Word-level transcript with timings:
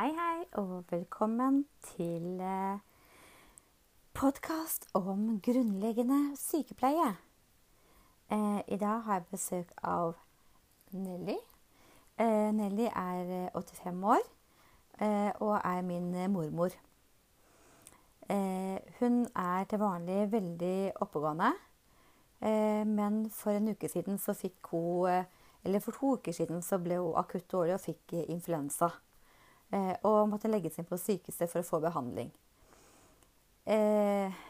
Hei, 0.00 0.14
hei, 0.16 0.44
og 0.52 0.84
velkommen 0.90 1.66
til 1.84 2.40
eh, 2.40 2.78
podkast 4.16 4.86
om 4.94 5.40
grunnleggende 5.44 6.36
sykepleie. 6.40 7.10
Eh, 8.32 8.60
I 8.68 8.78
dag 8.80 9.02
har 9.04 9.18
jeg 9.18 9.26
besøk 9.30 9.74
av 9.84 10.14
Nelly. 10.96 11.36
Eh, 12.16 12.48
Nelly 12.56 12.86
er 12.88 13.34
eh, 13.40 13.58
85 13.60 14.06
år 14.14 14.24
og 15.40 15.60
er 15.64 15.82
min 15.82 16.32
mormor. 16.32 16.70
Hun 19.00 19.20
er 19.36 19.68
til 19.68 19.78
vanlig 19.84 20.32
veldig 20.32 20.92
oppegående, 21.00 21.52
men 22.96 23.30
for 23.30 23.50
en 23.50 23.68
uke 23.68 23.88
siden 23.88 24.18
så 24.18 24.32
fikk 24.32 24.72
hun 24.72 25.24
Eller 25.64 25.78
for 25.78 25.92
to 25.92 26.12
uker 26.16 26.32
siden 26.32 26.62
så 26.62 26.78
ble 26.78 26.96
hun 26.98 27.16
akutt 27.16 27.52
dårlig 27.52 27.74
og 27.74 27.80
fikk 27.80 28.12
influensa 28.12 28.88
og 30.02 30.28
måtte 30.30 30.50
legges 30.50 30.78
inn 30.78 30.88
på 30.88 30.98
sykehuset 30.98 31.50
for 31.50 31.62
å 31.62 31.66
få 31.66 31.80
behandling. 31.84 32.30
Eh, 33.70 34.40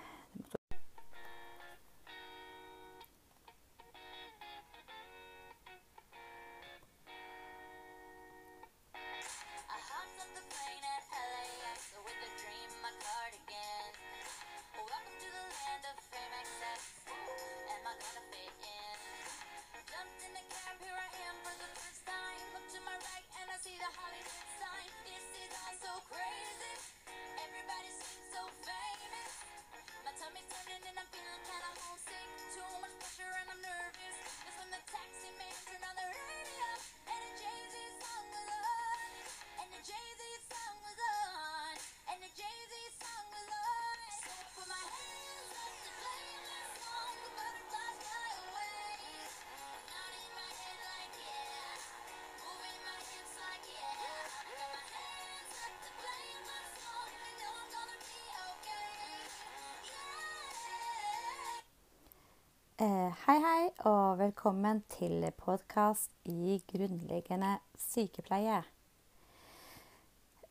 hei, 63.10 63.40
hei, 63.42 63.62
og 63.88 64.18
velkommen 64.20 64.84
til 64.92 65.24
podkast 65.40 66.12
i 66.30 66.60
grunnleggende 66.68 67.56
sykepleie. 67.78 68.60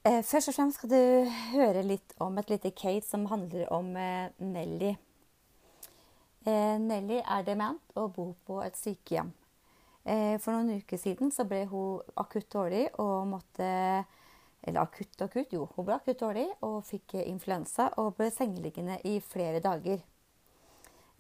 Eh, 0.04 0.20
først 0.26 0.52
og 0.52 0.58
fremst 0.58 0.80
skal 0.80 0.92
du 0.92 1.32
høre 1.54 1.86
litt 1.86 2.16
om 2.20 2.36
et 2.42 2.52
lite 2.52 2.74
case 2.76 3.08
som 3.08 3.30
handler 3.32 3.70
om 3.72 3.96
eh, 3.96 4.34
Nelly. 4.44 4.92
Eh, 6.44 6.76
Nelly 6.84 7.22
er 7.22 7.48
dement 7.48 7.80
og 7.96 8.14
bor 8.18 8.36
på 8.48 8.60
et 8.66 8.76
sykehjem. 8.80 9.32
Eh, 10.04 10.36
for 10.44 10.52
noen 10.52 10.82
uker 10.82 11.00
siden 11.00 11.32
ble 11.48 11.64
hun 11.72 12.04
akutt 12.20 12.52
dårlig 12.52 12.88
og 13.00 13.28
måtte 13.36 13.70
Eller 14.60 14.82
akutt 14.82 15.22
og 15.22 15.30
akutt, 15.30 15.54
jo. 15.54 15.70
Hun 15.78 15.86
ble 15.88 15.96
akutt 15.96 16.20
dårlig 16.20 16.50
og 16.68 16.82
fikk 16.84 17.22
influensa 17.24 17.94
og 17.96 18.18
ble 18.18 18.28
sengeliggende 18.36 19.00
i 19.08 19.22
flere 19.24 19.62
dager. 19.64 20.02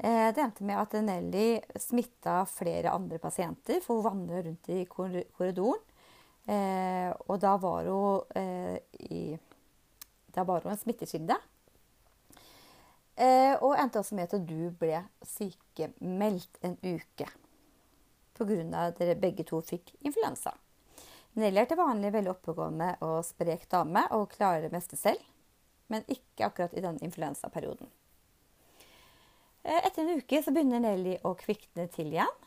Eh, 0.04 0.34
Det 0.34 0.42
endte 0.42 0.64
med 0.64 0.80
at 0.80 0.94
Nelly 1.04 1.60
smitta 1.76 2.46
flere 2.48 2.94
andre 2.96 3.20
pasienter, 3.20 3.82
for 3.84 4.00
hun 4.00 4.06
vandra 4.06 4.42
rundt 4.46 4.70
i 4.72 4.86
korridoren. 4.88 5.82
Eh, 6.48 7.12
og 7.28 7.40
da 7.44 7.58
var 7.62 7.86
hun 7.86 8.22
eh, 8.36 8.80
i 9.12 9.38
Da 10.34 10.44
var 10.44 10.62
hun 10.64 10.72
en 10.72 10.78
smittekilde. 10.78 11.36
Og 13.60 13.74
endte 13.76 14.00
også 14.00 14.16
med 14.16 14.32
at 14.32 14.46
du 14.48 14.70
ble 14.80 15.02
sykemeldt 15.28 16.62
en 16.64 16.78
uke 16.80 17.26
pga. 18.38 18.86
at 18.88 19.00
dere 19.00 19.16
begge 19.20 19.44
to 19.44 19.60
fikk 19.60 19.92
influensa. 20.00 20.54
Nelly 21.34 21.60
er 21.60 21.66
til 21.66 21.78
vanlig 21.78 22.14
veldig 22.14 22.32
oppegående 22.32 22.96
og 23.02 23.26
sprek 23.26 23.68
dame 23.70 24.06
og 24.12 24.30
klarer 24.30 24.62
det 24.62 24.72
meste 24.72 24.96
selv, 24.96 25.20
men 25.90 26.04
ikke 26.08 26.46
akkurat 26.46 26.74
i 26.74 26.82
denne 26.82 27.04
influensaperioden. 27.04 27.90
Eh, 29.70 29.86
Etter 29.86 30.02
en 30.02 30.18
uke 30.18 30.40
så 30.42 30.50
begynner 30.54 30.82
Nelly 30.82 31.20
å 31.30 31.36
kvikne 31.38 31.86
til 31.94 32.08
igjen, 32.16 32.38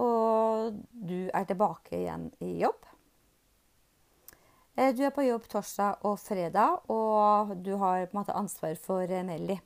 og 0.00 0.78
du 0.92 1.28
er 1.28 1.44
tilbake 1.48 1.98
igjen 1.98 2.30
i 2.40 2.54
jobb. 2.62 2.86
Eh, 4.78 4.94
Du 4.96 5.02
er 5.04 5.12
på 5.12 5.26
jobb 5.26 5.44
torsdag 5.52 6.06
og 6.08 6.16
fredag, 6.18 6.80
og 6.88 7.52
du 7.60 7.76
har 7.76 8.06
på 8.06 8.16
en 8.16 8.20
måte 8.22 8.38
ansvar 8.38 8.78
for 8.80 9.04
eh, 9.04 9.26
Nelly. 9.28 9.58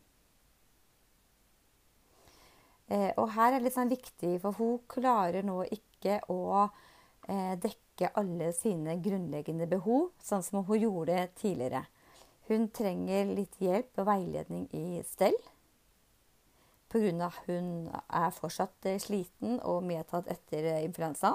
Og 3.17 3.31
her 3.33 3.49
er 3.49 3.55
det 3.59 3.65
litt 3.65 3.75
sånn 3.75 3.89
viktig, 3.89 4.35
for 4.43 4.55
hun 4.59 4.75
klarer 4.93 5.43
nå 5.43 5.63
ikke 5.73 6.19
å 6.31 6.69
dekke 7.25 8.11
alle 8.21 8.51
sine 8.53 8.99
grunnleggende 9.03 9.67
behov, 9.67 10.11
sånn 10.23 10.45
som 10.45 10.67
hun 10.69 10.83
gjorde 10.83 11.17
tidligere. 11.41 11.87
Hun 12.51 12.69
trenger 12.77 13.33
litt 13.33 13.57
hjelp 13.59 14.03
og 14.03 14.07
veiledning 14.11 14.69
i 14.77 15.01
stell. 15.09 15.35
Pga. 16.95 17.27
hun 17.49 17.89
er 17.91 18.31
fortsatt 18.31 18.87
eh, 18.87 19.01
sliten 19.03 19.57
og 19.67 19.83
medtatt 19.83 20.29
etter 20.31 20.77
eh, 20.77 20.85
influensaen. 20.87 21.35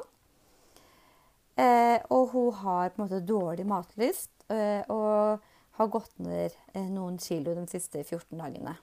Eh, 1.60 2.00
og 2.16 2.30
hun 2.32 2.54
har 2.62 2.94
på 2.94 3.02
en 3.02 3.04
måte 3.04 3.20
dårlig 3.28 3.66
matlyst 3.68 4.32
eh, 4.48 4.88
og 4.88 5.44
har 5.76 5.90
gått 5.92 6.16
ned 6.24 6.56
eh, 6.72 6.88
noen 6.88 7.20
kilo 7.20 7.52
de 7.58 7.66
siste 7.68 8.06
14 8.06 8.40
dagene. 8.40 8.78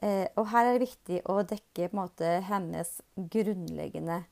Eh, 0.00 0.24
og 0.40 0.48
her 0.54 0.64
er 0.64 0.78
det 0.78 0.86
viktig 0.86 1.20
å 1.28 1.42
dekke 1.44 1.90
måte 1.92 2.40
hennes 2.48 3.02
grunnleggende 3.20 4.22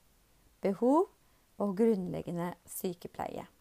behov 0.64 1.12
og 1.60 1.76
grunnleggende 1.76 2.54
sykepleie. 2.72 3.44
Eh, 3.44 3.52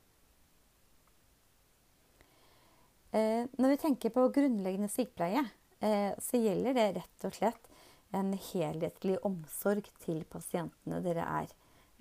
når 3.57 3.73
vi 3.73 3.79
tenker 3.81 4.13
på 4.13 4.27
grunnleggende 4.35 4.89
sykepleie, 4.91 5.43
eh, 5.79 6.11
så 6.21 6.39
gjelder 6.41 6.75
det 6.77 6.87
rett 6.99 7.27
og 7.27 7.35
slett 7.35 7.69
en 8.15 8.33
helhetlig 8.33 9.17
omsorg 9.27 9.87
til 10.03 10.23
pasientene 10.31 11.01
dere 11.03 11.25
er, 11.41 11.51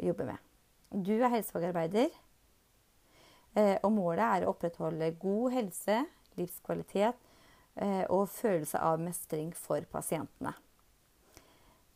jobber 0.02 0.32
med. 0.32 0.42
Du 0.90 1.14
er 1.16 1.32
helsefagarbeider, 1.32 2.12
eh, 3.56 3.76
og 3.82 3.90
målet 3.96 4.24
er 4.26 4.46
å 4.46 4.52
opprettholde 4.54 5.14
god 5.20 5.56
helse, 5.56 6.02
livskvalitet 6.36 7.18
eh, 7.80 8.04
og 8.12 8.28
følelse 8.30 8.80
av 8.82 9.00
mestring 9.02 9.52
for 9.56 9.84
pasientene. 9.90 10.54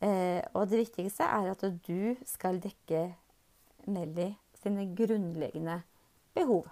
Eh, 0.01 0.41
og 0.57 0.65
det 0.71 0.81
viktigste 0.81 1.27
er 1.29 1.51
at 1.53 1.63
du 1.85 2.17
skal 2.25 2.57
dekke 2.61 3.11
Nelly 3.91 4.31
sine 4.57 4.87
grunnleggende 4.97 5.81
behov. 6.35 6.67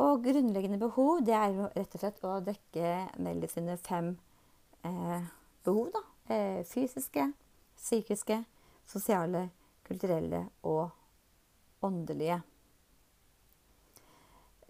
Og 0.00 0.24
grunnleggende 0.24 0.78
behov 0.80 1.22
det 1.26 1.34
er 1.34 1.54
jo 1.56 1.68
rett 1.74 1.94
og 1.96 2.02
slett 2.02 2.24
å 2.28 2.36
dekke 2.44 2.90
Nelly 3.24 3.48
sine 3.50 3.76
fem 3.80 4.12
eh, 4.84 5.28
behov. 5.64 5.90
Da. 5.94 6.02
Eh, 6.34 6.60
fysiske, 6.68 7.24
psykiske, 7.78 8.42
sosiale, 8.86 9.48
kulturelle 9.86 10.44
og 10.62 10.90
åndelige. 11.86 12.40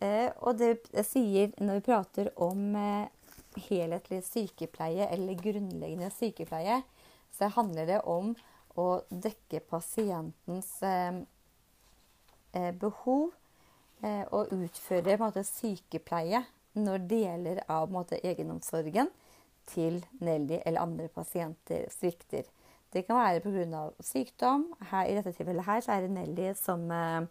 Eh, 0.01 0.31
og 0.41 0.57
det, 0.59 0.71
jeg 0.95 1.09
sier, 1.09 1.51
når 1.61 1.81
vi 1.81 1.87
prater 1.91 2.31
om 2.41 2.71
eh, 2.79 3.11
helhetlig 3.69 4.23
sykepleie 4.25 5.11
eller 5.13 5.37
grunnleggende 5.37 6.09
sykepleie, 6.15 6.81
så 7.37 7.51
handler 7.57 7.91
det 7.91 8.01
om 8.09 8.33
å 8.81 8.87
dekke 9.11 9.61
pasientens 9.69 10.71
eh, 10.87 11.21
eh, 12.57 12.73
behov 12.81 13.35
eh, 14.03 14.25
og 14.31 14.53
utføre 14.55 15.19
måte, 15.21 15.45
sykepleie 15.47 16.45
når 16.79 17.05
deler 17.11 17.61
av 17.71 17.91
måte, 17.93 18.21
egenomsorgen 18.23 19.11
til 19.71 20.01
Nelly 20.23 20.61
eller 20.65 20.83
andre 20.83 21.09
pasienter 21.13 21.89
svikter. 21.95 22.47
Det 22.91 23.05
kan 23.07 23.21
være 23.21 23.41
pga. 23.41 23.91
sykdom. 24.01 24.73
Her, 24.91 25.07
I 25.07 25.15
dette 25.15 25.33
tilfellet 25.33 25.65
her, 25.65 25.81
så 25.81 25.93
er 25.93 26.01
det 26.01 26.11
Nelly 26.11 26.53
som 26.59 26.91
eh, 26.91 27.23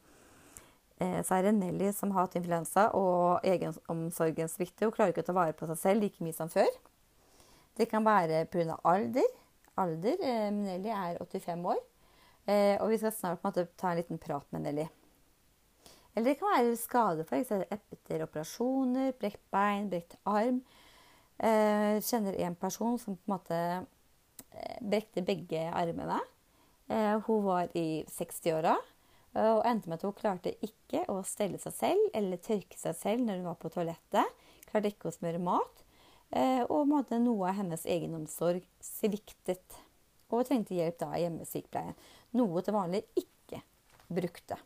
eh, 1.00 1.20
så 1.24 1.36
er 1.36 1.50
det 1.50 1.56
Nelly 1.58 1.92
som 1.92 2.12
har 2.12 2.28
hatt 2.28 2.36
influensa, 2.40 2.90
og 2.96 3.44
egenomsorgen 3.44 4.48
svikter. 4.48 4.88
Hun 4.88 4.96
klarer 4.96 5.12
ikke 5.12 5.26
å 5.28 5.32
ta 5.32 5.36
vare 5.36 5.58
på 5.58 5.68
seg 5.68 5.82
selv 5.82 6.06
like 6.06 6.24
mye 6.24 6.36
som 6.36 6.52
før. 6.52 6.70
Det 7.78 7.90
kan 7.92 8.06
være 8.06 8.46
pga. 8.52 8.80
alder. 8.84 9.28
alder. 9.76 10.18
Eh, 10.24 10.52
Nelly 10.52 10.90
er 10.90 11.20
85 11.24 11.66
år. 11.66 11.84
Eh, 12.48 12.78
og 12.82 12.90
vi 12.90 12.98
skal 12.98 13.12
snart 13.12 13.44
måte, 13.44 13.68
ta 13.78 13.92
en 13.92 14.00
liten 14.00 14.18
prat 14.18 14.46
med 14.52 14.62
Nelly. 14.62 14.88
Eller 16.16 16.32
det 16.32 16.40
kan 16.40 16.52
være 16.52 16.76
skade 16.80 17.26
f.eks. 17.26 17.52
etter 17.70 18.24
operasjoner, 18.26 19.14
brekt 19.20 19.42
bein, 19.54 19.90
brekt 19.92 20.18
arm. 20.28 20.62
Eh, 21.40 22.00
kjenner 22.04 22.36
en 22.44 22.58
person 22.60 22.98
som 23.00 23.16
på 23.16 23.30
en 23.30 23.34
måte 23.36 23.60
eh, 23.60 24.78
brekte 24.82 25.24
begge 25.26 25.68
armene. 25.72 26.20
Eh, 26.90 27.16
hun 27.28 27.44
var 27.46 27.70
i 27.78 28.04
60-åra 28.10 28.74
eh, 28.76 29.52
og 29.54 29.62
endte 29.70 29.92
med 29.92 30.00
at 30.00 30.08
hun 30.08 30.18
klarte 30.18 30.56
ikke 30.66 31.06
å 31.14 31.22
stelle 31.28 31.62
seg 31.62 31.76
selv 31.78 32.18
eller 32.18 32.42
tørke 32.44 32.80
seg 32.82 32.98
selv 32.98 33.28
når 33.28 33.40
hun 33.40 33.52
var 33.52 33.60
på 33.62 33.72
toalettet. 33.76 34.42
Klarte 34.70 34.92
ikke 34.92 35.12
å 35.12 35.16
smøre 35.16 35.42
mat. 35.44 35.86
Eh, 36.30 36.64
på 36.66 36.82
noe 37.22 37.50
av 37.50 37.56
hennes 37.58 37.86
egenomsorg 37.86 38.66
sviktet. 38.84 39.80
Og 40.30 40.44
trengte 40.46 40.76
hjelp 40.78 41.00
da 41.00 41.14
av 41.16 41.24
hjemmesykepleien. 41.24 41.96
Noe 42.38 42.62
til 42.62 42.76
vanlig 42.76 43.06
ikke 43.18 43.64
brukte. 44.14 44.60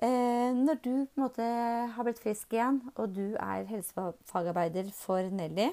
Eh, 0.00 0.52
når 0.56 0.78
du 0.80 0.92
på 1.04 1.18
en 1.18 1.22
måte 1.26 1.46
har 1.92 2.06
blitt 2.06 2.20
frisk 2.22 2.54
igjen, 2.56 2.78
og 2.96 3.12
du 3.12 3.34
er 3.36 3.66
helsefagarbeider 3.68 4.88
for 4.96 5.28
Nelly, 5.28 5.66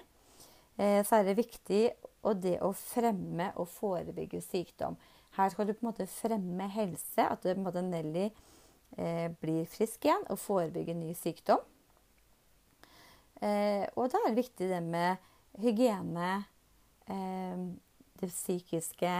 eh, 0.76 1.00
så 1.08 1.22
er 1.22 1.30
det 1.30 1.38
viktig 1.38 1.84
å 2.28 2.34
det 2.36 2.58
å 2.60 2.74
fremme 2.76 3.54
og 3.56 3.70
forebygge 3.72 4.42
sykdom. 4.44 5.00
Her 5.38 5.54
skal 5.54 5.70
du 5.70 5.72
på 5.72 5.86
en 5.86 5.92
måte 5.94 6.10
fremme 6.12 6.68
helse, 6.76 7.24
at 7.24 7.48
en 7.48 7.64
måte, 7.64 7.86
Nelly 7.86 8.28
eh, 8.98 9.32
blir 9.40 9.64
frisk 9.72 10.10
igjen 10.10 10.28
og 10.28 10.44
forebygger 10.44 11.00
ny 11.00 11.16
sykdom. 11.16 11.64
Eh, 13.40 13.88
og 13.96 14.12
da 14.12 14.20
er 14.26 14.34
det 14.34 14.44
viktig 14.44 14.72
det 14.74 14.84
med 14.84 15.24
hygiene, 15.62 16.32
eh, 17.08 17.68
det 18.20 18.34
psykiske, 18.34 19.18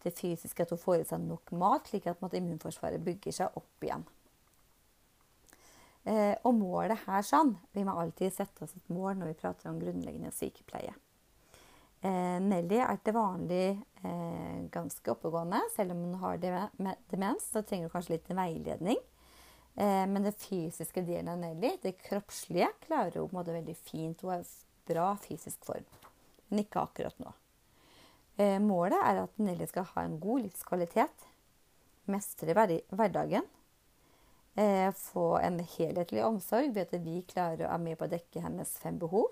det 0.00 0.16
fysiske, 0.16 0.62
at 0.62 0.72
hun 0.72 0.80
får 0.80 1.02
i 1.02 1.08
seg 1.12 1.28
nok 1.28 1.52
mat, 1.52 1.90
slik 1.92 2.08
at 2.08 2.24
måte, 2.24 2.40
immunforsvaret 2.40 3.04
bygger 3.04 3.42
seg 3.42 3.58
opp 3.58 3.84
igjen. 3.84 4.06
Eh, 6.06 6.36
og 6.46 6.54
målet 6.54 7.00
her 7.08 7.24
sånn 7.26 7.56
Vi 7.74 7.82
må 7.82 7.96
alltid 7.98 8.30
sette 8.30 8.62
oss 8.62 8.76
et 8.78 8.92
mål 8.94 9.16
når 9.18 9.32
vi 9.32 9.40
prater 9.40 9.70
om 9.72 9.80
grunnleggende 9.80 10.30
sykepleie. 10.34 10.94
Eh, 12.06 12.36
Nelly 12.44 12.78
er 12.78 13.00
til 13.02 13.16
vanlig 13.16 13.64
eh, 13.74 14.60
ganske 14.70 15.10
oppegående. 15.10 15.64
Selv 15.74 15.96
om 15.96 16.04
hun 16.04 16.20
har 16.22 16.38
demens, 16.38 17.48
så 17.50 17.64
trenger 17.66 17.88
hun 17.88 17.94
kanskje 17.96 18.18
litt 18.18 18.30
veiledning. 18.30 19.02
Men 19.76 20.24
det 20.24 20.38
fysiske 20.40 21.02
delen 21.04 21.26
av 21.28 21.36
Nelly, 21.36 21.74
det 21.82 21.98
kroppslige, 22.00 22.70
klarer 22.86 23.18
hun 23.18 23.26
på 23.28 23.34
en 23.34 23.36
måte 23.36 23.52
veldig 23.52 23.74
fint. 23.76 24.22
Hun 24.24 24.30
har 24.32 24.46
bra 24.88 25.10
fysisk 25.20 25.66
form, 25.68 25.84
men 26.48 26.62
ikke 26.62 26.80
akkurat 26.80 27.18
nå. 27.20 27.34
Målet 28.64 28.96
er 28.96 29.20
at 29.26 29.36
Nelly 29.36 29.68
skal 29.68 29.84
ha 29.90 30.06
en 30.06 30.16
god 30.22 30.46
livskvalitet, 30.46 31.28
mestre 32.08 32.56
hverdagen 32.56 33.44
eh, 34.56 34.92
få 34.92 35.36
en 35.38 35.60
helhetlig 35.60 36.24
omsorg 36.24 36.74
ved 36.74 36.88
at 36.88 37.04
vi 37.04 37.20
klarer 37.28 37.66
å 37.66 37.70
være 37.70 37.82
med 37.84 37.98
på 37.98 38.06
å 38.08 38.12
dekke 38.12 38.44
hennes 38.44 38.72
fem 38.80 38.98
behov. 38.98 39.28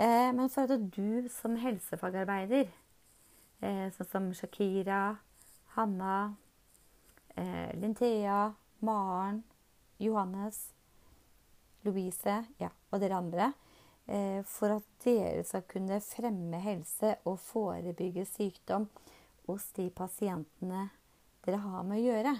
Eh, 0.00 0.30
men 0.32 0.48
for 0.48 0.70
at 0.72 0.86
du 0.96 1.28
som 1.32 1.58
helsefagarbeider, 1.60 2.70
eh, 3.60 3.86
sånn 3.92 4.10
som 4.10 4.30
Shakira, 4.32 5.18
Hanna, 5.76 6.34
eh, 7.36 7.76
Linthea, 7.76 8.54
Maren, 8.80 9.42
Johannes, 9.98 10.72
Louise 11.84 12.44
ja, 12.58 12.70
og 12.90 13.00
dere 13.00 13.16
andre, 13.20 13.52
eh, 14.06 14.42
for 14.42 14.78
at 14.78 14.82
dere 15.04 15.44
skal 15.44 15.62
kunne 15.68 16.00
fremme 16.00 16.60
helse 16.64 17.18
og 17.26 17.38
forebygge 17.38 18.24
sykdom 18.24 18.88
hos 19.46 19.70
de 19.76 19.90
pasientene 19.90 20.88
dere 21.44 21.60
har 21.60 21.84
med 21.84 22.00
å 22.00 22.04
gjøre. 22.08 22.34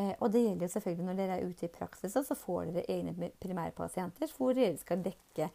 Eh, 0.00 0.14
og 0.20 0.32
det 0.32 0.44
gjelder 0.44 0.70
selvfølgelig 0.72 1.06
når 1.06 1.18
dere 1.18 1.36
er 1.36 1.48
ute 1.50 1.66
i 1.66 1.72
praksis, 1.72 2.16
og 2.16 2.24
så 2.24 2.36
får 2.38 2.70
dere 2.70 2.86
egne 2.94 3.30
primærpasienter 3.42 4.32
hvor 4.36 4.54
dere 4.56 4.78
skal 4.80 5.02
dekke 5.04 5.50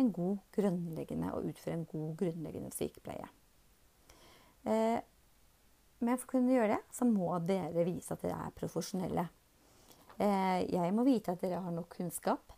en 0.00 0.12
god 0.14 0.38
grunnleggende 0.54 1.32
og 1.34 1.50
utføre 1.50 1.76
en 1.76 1.88
god 1.90 2.14
grunnleggende 2.22 2.70
sykepleie. 2.72 3.28
Eh, 4.64 5.00
men 6.00 6.16
for 6.16 6.30
å 6.30 6.32
kunne 6.32 6.54
gjøre 6.54 6.78
det, 6.78 6.80
så 6.96 7.08
må 7.08 7.34
dere 7.44 7.84
vise 7.84 8.14
at 8.14 8.24
dere 8.24 8.38
er 8.46 8.56
profesjonelle. 8.56 9.26
Eh, 10.16 10.62
jeg 10.70 10.96
må 10.96 11.04
vite 11.04 11.34
at 11.34 11.44
dere 11.44 11.60
har 11.60 11.76
nok 11.76 11.92
kunnskap, 11.98 12.56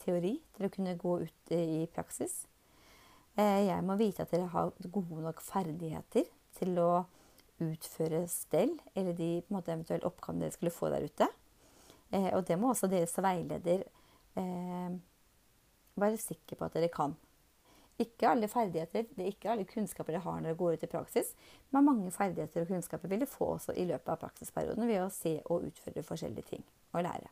teori, 0.00 0.38
til 0.56 0.64
å 0.64 0.70
kunne 0.72 0.94
gå 0.96 1.10
ut 1.20 1.50
i 1.52 1.82
praksis. 1.92 2.46
Jeg 3.36 3.82
må 3.84 3.92
vite 4.00 4.24
at 4.24 4.30
dere 4.32 4.46
har 4.48 4.70
gode 4.80 5.20
nok 5.20 5.42
ferdigheter 5.44 6.30
til 6.56 6.78
å 6.80 7.02
utføre 7.62 8.24
stell, 8.28 8.72
eller 8.94 9.14
de 9.18 9.30
måte, 9.52 9.72
eventuelle 9.72 10.08
oppgavene 10.08 10.46
dere 10.46 10.54
skulle 10.56 10.74
få 10.74 10.90
der 10.92 11.06
ute. 11.06 11.28
Eh, 12.10 12.30
og 12.34 12.42
det 12.48 12.58
må 12.60 12.72
også 12.72 12.90
dere 12.90 13.08
som 13.10 13.26
veileder 13.26 13.84
eh, 14.40 14.96
være 16.00 16.18
sikre 16.20 16.58
på 16.58 16.66
at 16.66 16.76
dere 16.78 16.90
kan. 16.92 17.14
Ikke 18.02 18.26
alle 18.26 18.48
ferdigheter, 18.50 19.06
det 19.14 19.22
er 19.22 19.30
ikke 19.30 19.52
alle 19.52 19.66
kunnskaper 19.70 20.16
dere 20.16 20.24
har 20.24 20.40
når 20.40 20.48
dere 20.48 20.58
går 20.58 20.74
ut 20.74 20.86
i 20.86 20.90
praksis, 20.90 21.30
men 21.70 21.86
mange 21.86 22.10
ferdigheter 22.14 22.64
og 22.64 22.72
kunnskaper 22.72 23.10
vil 23.10 23.22
dere 23.22 23.30
få 23.30 23.52
også 23.54 23.76
i 23.78 23.86
løpet 23.86 24.10
av 24.10 24.18
praksisperioden 24.24 24.88
ved 24.90 25.04
å 25.04 25.12
se 25.14 25.36
og 25.44 25.68
utføre 25.68 26.02
forskjellige 26.06 26.48
ting 26.48 26.66
og 26.90 27.06
lære. 27.06 27.30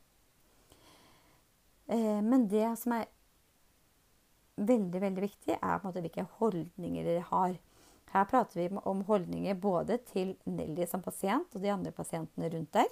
Eh, 1.90 2.22
men 2.22 2.46
det 2.50 2.69
som 2.78 2.94
er 2.94 3.10
veldig, 4.62 5.00
veldig 5.02 5.24
viktig, 5.26 5.56
er 5.56 5.78
på 5.80 5.82
en 5.82 5.90
måte 5.90 6.04
hvilke 6.04 6.28
holdninger 6.38 7.10
dere 7.10 7.26
har. 7.32 7.58
Her 8.12 8.26
prater 8.29 8.61
vi 8.61 8.81
om 8.85 9.00
holdninger 9.09 9.56
både 9.56 9.97
til 10.11 10.35
Nelly 10.44 10.85
som 10.88 11.00
pasient 11.05 11.55
og 11.56 11.62
de 11.62 11.70
andre 11.73 11.94
pasientene 11.97 12.50
rundt 12.53 12.75
der. 12.76 12.91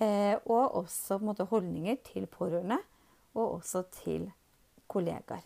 Eh, 0.00 0.36
og 0.46 0.76
også 0.80 1.18
måte, 1.20 1.44
holdninger 1.50 1.98
til 2.06 2.28
pårørende, 2.30 2.78
og 3.34 3.56
også 3.58 3.82
til 3.98 4.30
kollegaer. 4.88 5.42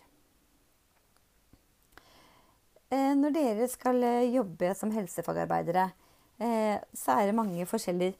Eh, 2.93 3.11
når 3.17 3.33
dere 3.35 3.67
skal 3.67 4.03
eh, 4.03 4.29
jobbe 4.35 4.71
som 4.77 4.93
helsefagarbeidere, 4.95 5.89
så 6.35 7.13
er 7.15 7.29
det 7.29 7.35
mange 7.37 7.63
forskjellige 7.63 8.11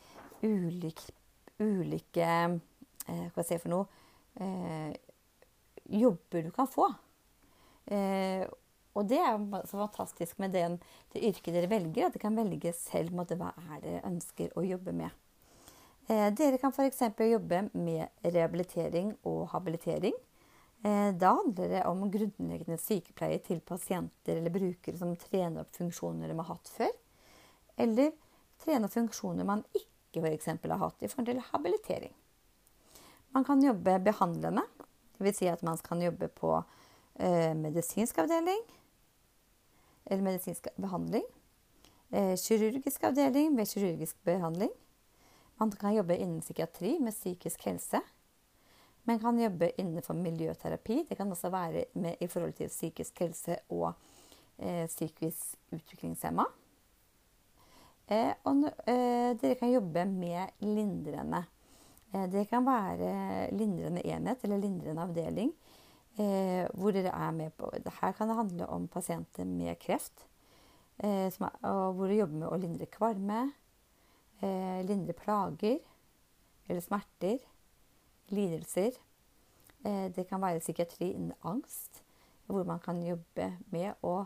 ulike, 0.48 1.12
ulike 1.60 2.24
Hva 2.24 3.28
skal 3.28 3.42
jeg 3.42 3.48
si 3.50 3.58
for 3.60 3.74
noe 3.74 4.94
Jobber 6.00 6.46
du 6.46 6.54
kan 6.56 6.70
få. 6.72 6.88
Og 8.96 9.08
det 9.10 9.20
er 9.20 9.36
så 9.68 9.80
fantastisk 9.82 10.40
med 10.40 10.56
den, 10.56 10.78
det 11.12 11.24
yrket 11.28 11.54
dere 11.54 11.70
velger, 11.72 12.08
at 12.08 12.16
dere 12.16 12.24
kan 12.24 12.38
velge 12.40 12.72
selv 12.78 13.16
måte, 13.16 13.36
hva 13.40 13.52
er 13.76 13.82
dere 13.84 14.04
ønsker 14.08 14.56
å 14.56 14.64
jobbe 14.64 14.96
med. 14.96 15.12
Eh, 16.08 16.30
dere 16.38 16.60
kan 16.62 16.72
f.eks. 16.72 17.02
jobbe 17.18 17.66
med 17.74 18.08
rehabilitering 18.24 19.16
og 19.28 19.50
habilitering. 19.52 20.16
Eh, 20.86 21.12
da 21.18 21.34
handler 21.40 21.72
det 21.72 21.82
om 21.90 22.04
grunnleggende 22.12 22.78
sykepleie 22.78 23.40
til 23.44 23.60
pasienter 23.66 24.38
eller 24.38 24.54
brukere 24.54 25.00
som 25.00 25.16
trener 25.18 25.64
opp 25.64 25.74
funksjoner 25.76 26.30
de 26.30 26.38
har 26.38 26.52
hatt 26.52 26.70
før. 26.70 26.94
Eller 27.76 28.14
trene 28.62 28.88
opp 28.88 28.94
funksjoner 28.94 29.48
man 29.50 29.66
ikke 29.74 30.22
f.eks. 30.22 30.52
har 30.54 30.84
hatt 30.86 31.04
i 31.04 31.10
forhold 31.10 31.32
til 31.34 31.44
habilitering. 31.50 32.14
Man 33.36 33.44
kan 33.44 33.60
jobbe 33.60 33.98
behandlende, 34.00 34.64
dvs. 35.18 35.42
Si 35.42 35.50
at 35.52 35.64
man 35.66 35.82
kan 35.84 36.00
jobbe 36.00 36.30
på 36.32 36.54
eh, 37.20 37.52
medisinsk 37.58 38.22
avdeling, 38.22 38.62
eller 40.06 40.24
medisinsk 40.24 40.68
behandling. 40.76 41.24
Eh, 42.12 42.36
kirurgisk 42.38 43.04
avdeling 43.04 43.54
med 43.56 43.68
kirurgisk 43.68 44.18
behandling. 44.24 44.72
Man 45.58 45.72
kan 45.72 45.96
jobbe 45.96 46.18
innen 46.18 46.42
psykiatri 46.42 47.00
med 47.00 47.14
psykisk 47.14 47.66
helse. 47.66 48.02
Man 49.04 49.20
kan 49.20 49.40
jobbe 49.40 49.72
innenfor 49.82 50.14
miljøterapi. 50.14 51.06
Det 51.10 51.18
kan 51.18 51.32
også 51.32 51.50
være 51.50 51.86
med, 51.94 52.16
i 52.20 52.28
forhold 52.28 52.54
til 52.54 52.68
psykisk 52.68 53.20
helse 53.20 53.58
og 53.70 53.94
eh, 54.58 54.88
psykisk 54.88 55.58
utviklingshemma. 55.72 56.46
Eh, 58.08 58.34
og 58.46 58.66
eh, 58.86 59.34
dere 59.42 59.58
kan 59.60 59.72
jobbe 59.72 60.06
med 60.06 60.66
lindrende. 60.66 61.44
Eh, 62.14 62.28
det 62.32 62.48
kan 62.50 62.66
være 62.66 63.52
lindrende 63.52 64.06
enhet 64.06 64.44
eller 64.44 64.62
lindrende 64.62 65.02
avdeling 65.02 65.54
eh, 66.18 66.66
hvor 66.74 66.96
dere 66.96 67.12
er 67.14 67.32
med 67.36 67.54
på 67.58 67.72
Her 68.02 68.16
kan 68.18 68.30
det 68.30 68.36
handle 68.36 68.68
om 68.68 68.88
pasienter 68.88 69.46
med 69.46 69.80
kreft. 69.80 70.28
Eh, 70.98 71.28
er, 71.28 71.50
og 71.64 71.96
hvor 71.96 72.08
dere 72.08 72.22
jobber 72.24 72.40
med 72.40 72.50
å 72.50 72.62
lindre 72.62 72.88
kvalme, 72.92 73.42
eh, 74.42 74.80
lindre 74.88 75.14
plager 75.14 75.80
eller 76.68 76.82
smerter, 76.82 77.40
lidelser. 78.34 78.96
Eh, 79.86 80.12
det 80.16 80.28
kan 80.30 80.42
være 80.42 80.64
psykiatri 80.64 81.12
innen 81.14 81.36
angst, 81.46 82.02
hvor 82.48 82.66
man 82.66 82.80
kan 82.82 83.02
jobbe 83.06 83.52
med 83.74 83.94
å 84.06 84.18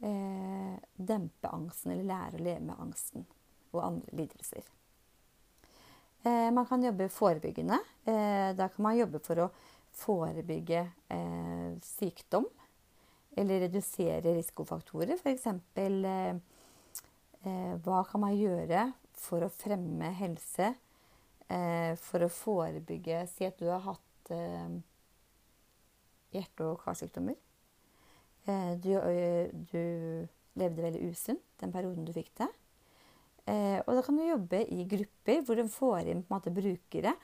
eh, 0.00 0.76
dempe 0.96 1.50
angsten 1.52 1.92
eller 1.92 2.08
lære 2.08 2.38
å 2.38 2.44
leve 2.46 2.64
med 2.68 2.80
angsten 2.80 3.26
og 3.72 3.82
andre 3.84 4.16
lidelser. 4.22 4.64
Eh, 6.22 6.48
man 6.54 6.66
kan 6.68 6.84
jobbe 6.84 7.10
forebyggende. 7.12 7.78
da 8.56 8.68
kan 8.68 8.82
man 8.82 8.96
jobbe 8.96 9.18
for 9.22 9.38
å 9.38 9.50
forebygge 9.92 10.86
eh, 11.12 11.70
sykdom. 11.84 12.46
eller 13.36 13.60
redusere 13.64 14.34
risikofaktorer. 14.36 15.14
F.eks. 15.16 15.46
Eh, 15.46 16.34
eh, 17.48 17.74
hva 17.80 18.02
kan 18.04 18.20
man 18.20 18.34
gjøre 18.36 18.92
for 19.16 19.46
å 19.46 19.48
fremme 19.52 20.10
helse, 20.18 20.74
eh, 21.48 21.94
for 21.96 22.26
å 22.26 22.28
forebygge 22.28 23.26
Si 23.30 23.46
at 23.48 23.56
du 23.58 23.70
har 23.70 23.80
hatt 23.86 24.32
eh, 24.36 24.76
hjerte- 26.32 26.68
og 26.68 26.80
karsykdommer. 26.84 27.36
Eh, 28.46 28.74
du, 28.82 28.92
du 29.72 30.28
levde 30.58 30.84
veldig 30.84 31.06
usunt 31.08 31.44
den 31.62 31.72
perioden 31.72 32.04
du 32.04 32.12
fikk 32.12 32.32
det. 32.40 32.48
Eh, 33.48 33.78
og 33.86 33.96
da 33.96 34.02
kan 34.06 34.18
du 34.18 34.22
jobbe 34.26 34.60
i 34.70 34.84
grupper 34.86 35.40
hvor 35.46 35.58
du 35.58 35.66
får 35.72 36.12
inn 36.12 36.26
måte, 36.30 36.52
brukere 36.54 37.14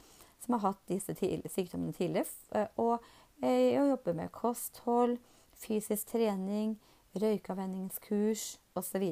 som 0.45 0.57
har 0.57 0.71
hatt 0.71 0.85
disse 0.89 1.15
sykdommene 1.15 1.93
tidligere, 1.97 2.29
eh, 2.55 2.69
og, 2.77 3.03
jeg 3.39 3.75
jobber 3.77 4.17
med 4.19 4.33
kosthold, 4.35 5.19
fysisk 5.55 6.09
trening, 6.11 6.73
røykavvenningskurs 7.15 8.59
osv. 8.75 9.05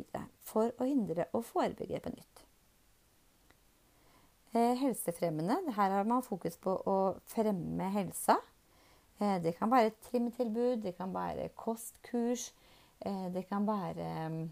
for 0.42 0.72
å 0.82 0.88
hindre 0.88 1.28
og 1.32 1.44
forebygge 1.46 2.00
på 2.02 2.10
nytt. 2.10 2.42
Eh, 4.56 4.74
helsefremmende. 4.80 5.72
Her 5.76 5.90
har 5.90 6.04
man 6.04 6.22
fokus 6.22 6.56
på 6.56 6.74
å 6.88 6.98
fremme 7.28 7.90
helsa. 7.92 8.38
Eh, 9.20 9.38
det 9.42 9.56
kan 9.58 9.70
være 9.70 9.94
trimtilbud, 10.08 10.82
det 10.82 10.96
kan 10.96 11.14
være 11.14 11.48
kostkurs, 11.54 12.52
eh, 13.00 13.28
det 13.34 13.46
kan 13.48 13.66
være 13.66 14.48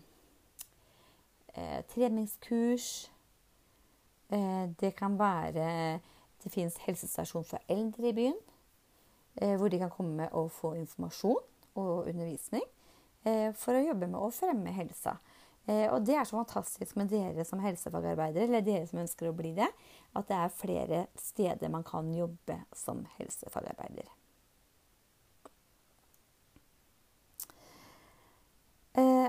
eh, 1.55 1.83
treningskurs. 1.95 3.11
Eh, 4.31 4.69
det 4.81 4.97
kan 4.97 5.19
være 5.19 6.01
Det 6.45 6.53
fins 6.53 6.77
helsestasjon 6.85 7.47
for 7.49 7.73
eldre 7.73 8.11
i 8.11 8.17
byen, 8.17 8.37
eh, 9.41 9.55
hvor 9.57 9.73
de 9.73 9.81
kan 9.81 9.93
komme 9.93 10.29
og 10.37 10.51
få 10.53 10.75
informasjon 10.77 11.41
og 11.81 12.09
undervisning 12.11 12.65
eh, 13.25 13.49
for 13.57 13.73
å 13.73 13.85
jobbe 13.87 14.11
med 14.11 14.21
å 14.21 14.29
fremme 14.35 14.75
helsa. 14.77 15.17
Eh, 15.65 15.87
og 15.89 16.05
det 16.05 16.19
er 16.21 16.29
så 16.29 16.37
fantastisk 16.37 16.99
med 17.01 17.09
dere 17.09 17.47
som 17.49 17.63
helsefagarbeidere, 17.65 18.45
eller 18.45 18.67
dere 18.67 18.85
som 18.91 19.01
ønsker 19.01 19.31
å 19.31 19.37
bli 19.37 19.55
det, 19.57 19.71
at 20.13 20.29
det 20.29 20.37
er 20.37 20.53
flere 20.53 21.01
steder 21.17 21.73
man 21.73 21.87
kan 21.89 22.13
jobbe 22.13 22.59
som 22.77 23.07
helsefagarbeider. 23.17 24.13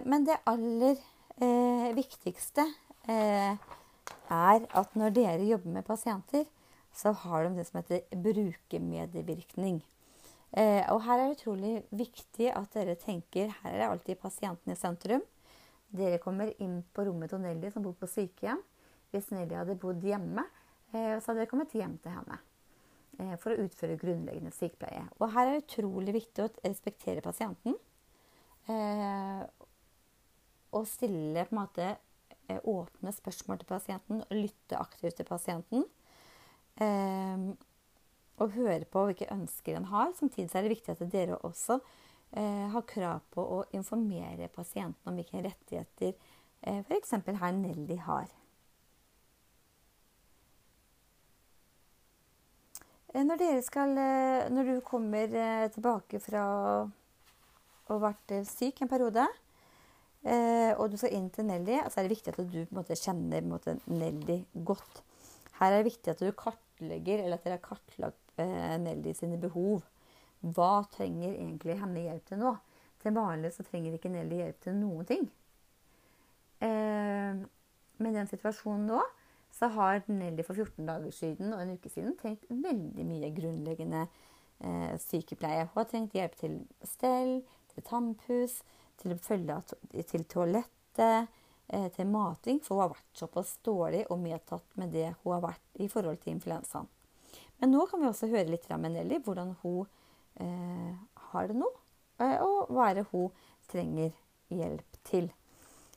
Men 0.06 0.28
det 0.28 0.36
aller 0.46 1.00
viktigste 1.98 2.62
er 3.10 3.56
at 4.30 4.94
når 4.94 5.16
dere 5.16 5.48
jobber 5.48 5.74
med 5.80 5.88
pasienter, 5.88 6.46
så 6.96 7.12
har 7.26 7.46
de 7.46 7.58
det 7.58 7.68
som 7.68 7.82
heter 7.82 8.06
brukermedvirkning. 8.24 9.82
Eh, 10.56 10.84
og 10.94 11.02
her 11.04 11.20
er 11.20 11.28
det 11.28 11.38
utrolig 11.40 11.74
viktig 11.92 12.52
at 12.56 12.76
dere 12.78 12.96
tenker 13.00 13.52
her 13.62 13.74
er 13.74 13.82
det 13.82 13.90
alltid 13.90 14.22
pasienten 14.22 14.72
i 14.72 14.80
sentrum. 14.80 15.24
Dere 15.96 16.22
kommer 16.24 16.54
inn 16.64 16.80
på 16.96 17.06
rommet 17.08 17.32
til 17.32 17.44
Nelly 17.44 17.72
som 17.74 17.84
bor 17.84 17.96
på 18.00 18.10
sykehjem. 18.10 18.62
Hvis 19.12 19.32
Nelly 19.36 19.58
hadde 19.58 19.78
bodd 19.80 20.04
hjemme, 20.04 20.46
eh, 20.94 21.18
så 21.20 21.32
hadde 21.32 21.42
dere 21.44 21.52
kommet 21.52 21.76
hjem 21.76 21.98
til 22.04 22.16
henne 22.16 22.40
eh, 23.20 23.36
for 23.42 23.52
å 23.52 23.68
utføre 23.68 24.00
grunnleggende 24.00 24.56
sykepleie. 24.56 25.06
Og 25.20 25.30
her 25.36 25.50
er 25.50 25.58
det 25.58 25.66
utrolig 25.66 26.16
viktig 26.22 26.46
å 26.46 26.50
respektere 26.64 27.26
pasienten. 27.26 27.76
Eh, 28.72 29.44
og 30.76 30.88
stille 30.90 31.46
på 31.46 31.56
en 31.56 31.62
måte 31.62 31.92
eh, 31.92 32.60
åpne 32.60 33.14
spørsmål 33.16 33.62
til 33.62 33.70
pasienten 33.70 34.24
og 34.26 34.36
lytte 34.36 34.80
aktivt 34.80 35.20
til 35.20 35.28
pasienten. 35.30 35.86
Eh, 36.82 37.48
og 38.36 38.52
høre 38.52 38.84
på 38.92 39.06
hvilke 39.08 39.30
ønsker 39.32 39.78
en 39.78 39.90
har. 39.92 40.12
Samtidig 40.18 40.52
er 40.52 40.66
det 40.66 40.74
viktig 40.74 40.96
at 40.96 41.04
dere 41.12 41.38
også 41.48 41.80
eh, 42.36 42.66
har 42.74 42.88
krav 42.90 43.24
på 43.32 43.44
å 43.58 43.62
informere 43.78 44.52
pasienten 44.52 45.12
om 45.12 45.16
hvilke 45.16 45.44
rettigheter 45.46 46.12
eh, 46.12 46.82
f.eks. 46.84 47.16
herr 47.16 47.56
Nelly 47.56 48.00
har. 48.04 48.28
Eh, 53.16 53.24
Når, 53.24 53.40
dere 53.40 53.64
skal, 53.64 53.96
eh, 53.96 54.52
når 54.52 54.74
du 54.74 54.76
kommer 54.84 55.32
eh, 55.32 55.70
tilbake 55.72 56.20
fra 56.20 56.44
å 56.44 56.86
ha 57.88 58.02
vært 58.02 58.40
syk 58.50 58.82
en 58.82 58.92
periode, 58.92 59.28
og 60.26 60.88
du 60.90 60.96
skal 60.98 61.12
inn 61.14 61.28
til 61.30 61.46
Nelly, 61.46 61.76
så 61.86 62.00
er 62.00 62.08
det 62.08 62.16
viktig 62.16 62.32
at 62.34 62.40
du 62.50 62.72
måte, 62.74 62.96
kjenner 62.98 63.44
måte, 63.46 63.76
Nelly 63.86 64.40
godt. 64.66 65.04
Her 65.60 65.76
er 65.76 65.84
det 65.84 65.92
viktig 65.92 66.16
at 66.16 66.24
du 66.24 66.32
kartlegger, 66.34 66.65
eller 66.82 67.38
at 67.38 67.46
dere 67.46 67.58
har 67.58 67.64
kartlagt 67.64 68.40
eh, 68.42 68.76
Nelly 68.82 69.14
sine 69.16 69.40
behov. 69.42 69.84
Hva 70.42 70.86
trenger 70.94 71.34
egentlig 71.34 71.78
henne 71.80 72.06
hjelp 72.06 72.26
til 72.30 72.42
nå? 72.42 72.54
Til 73.02 73.16
vanlig 73.16 73.54
så 73.54 73.66
trenger 73.66 73.96
ikke 73.96 74.12
Nelly 74.14 74.42
hjelp 74.42 74.62
til 74.66 74.78
noen 74.78 75.10
ting. 75.10 75.28
Eh, 76.66 77.44
i 77.96 78.12
den 78.12 78.30
situasjonen 78.30 78.88
nå, 78.90 79.02
så 79.56 79.70
har 79.72 80.04
Nelly 80.12 80.44
for 80.44 80.58
14 80.58 80.88
dager 80.88 81.14
siden 81.16 81.54
og 81.56 81.62
en 81.64 81.76
uke 81.78 81.92
siden 81.92 82.18
trengt 82.20 82.44
veldig 82.50 83.06
mye 83.08 83.32
grunnleggende 83.38 84.06
eh, 84.06 84.96
sykepleie. 85.00 85.70
Hun 85.70 85.80
har 85.80 85.90
trengt 85.92 86.18
hjelp 86.18 86.36
til 86.42 86.60
stell, 86.84 87.38
til 87.72 87.88
tannpuss, 87.88 88.60
til 89.02 89.16
å 89.16 89.20
følge 89.24 89.62
til 90.12 90.28
toalettet, 90.32 91.32
til 91.68 92.06
mating, 92.06 92.60
for 92.62 92.76
hun 92.76 92.84
har 92.84 92.92
vært 92.92 93.20
såpass 93.20 93.56
dårlig 93.66 94.04
og 94.14 94.20
medtatt 94.22 94.76
med 94.78 94.92
det 94.94 95.08
hun 95.24 95.34
har 95.34 95.42
vært 95.48 95.82
i 95.82 95.88
forhold 95.90 96.20
til 96.22 96.36
influensaen. 96.36 96.86
Men 97.58 97.72
nå 97.72 97.86
kan 97.90 98.02
vi 98.02 98.10
også 98.10 98.30
høre 98.32 98.52
litt 98.52 98.68
fra 98.68 98.78
Nelly 98.78 99.20
hvordan 99.24 99.56
hun 99.64 99.88
eh, 100.44 100.94
har 101.32 101.50
det 101.50 101.58
nå, 101.58 101.70
eh, 102.22 102.38
og 102.44 102.72
hva 102.74 102.90
er 102.90 103.00
det 103.00 103.08
hun 103.12 103.32
trenger 103.72 104.12
hjelp 104.54 105.00
til. 105.08 105.32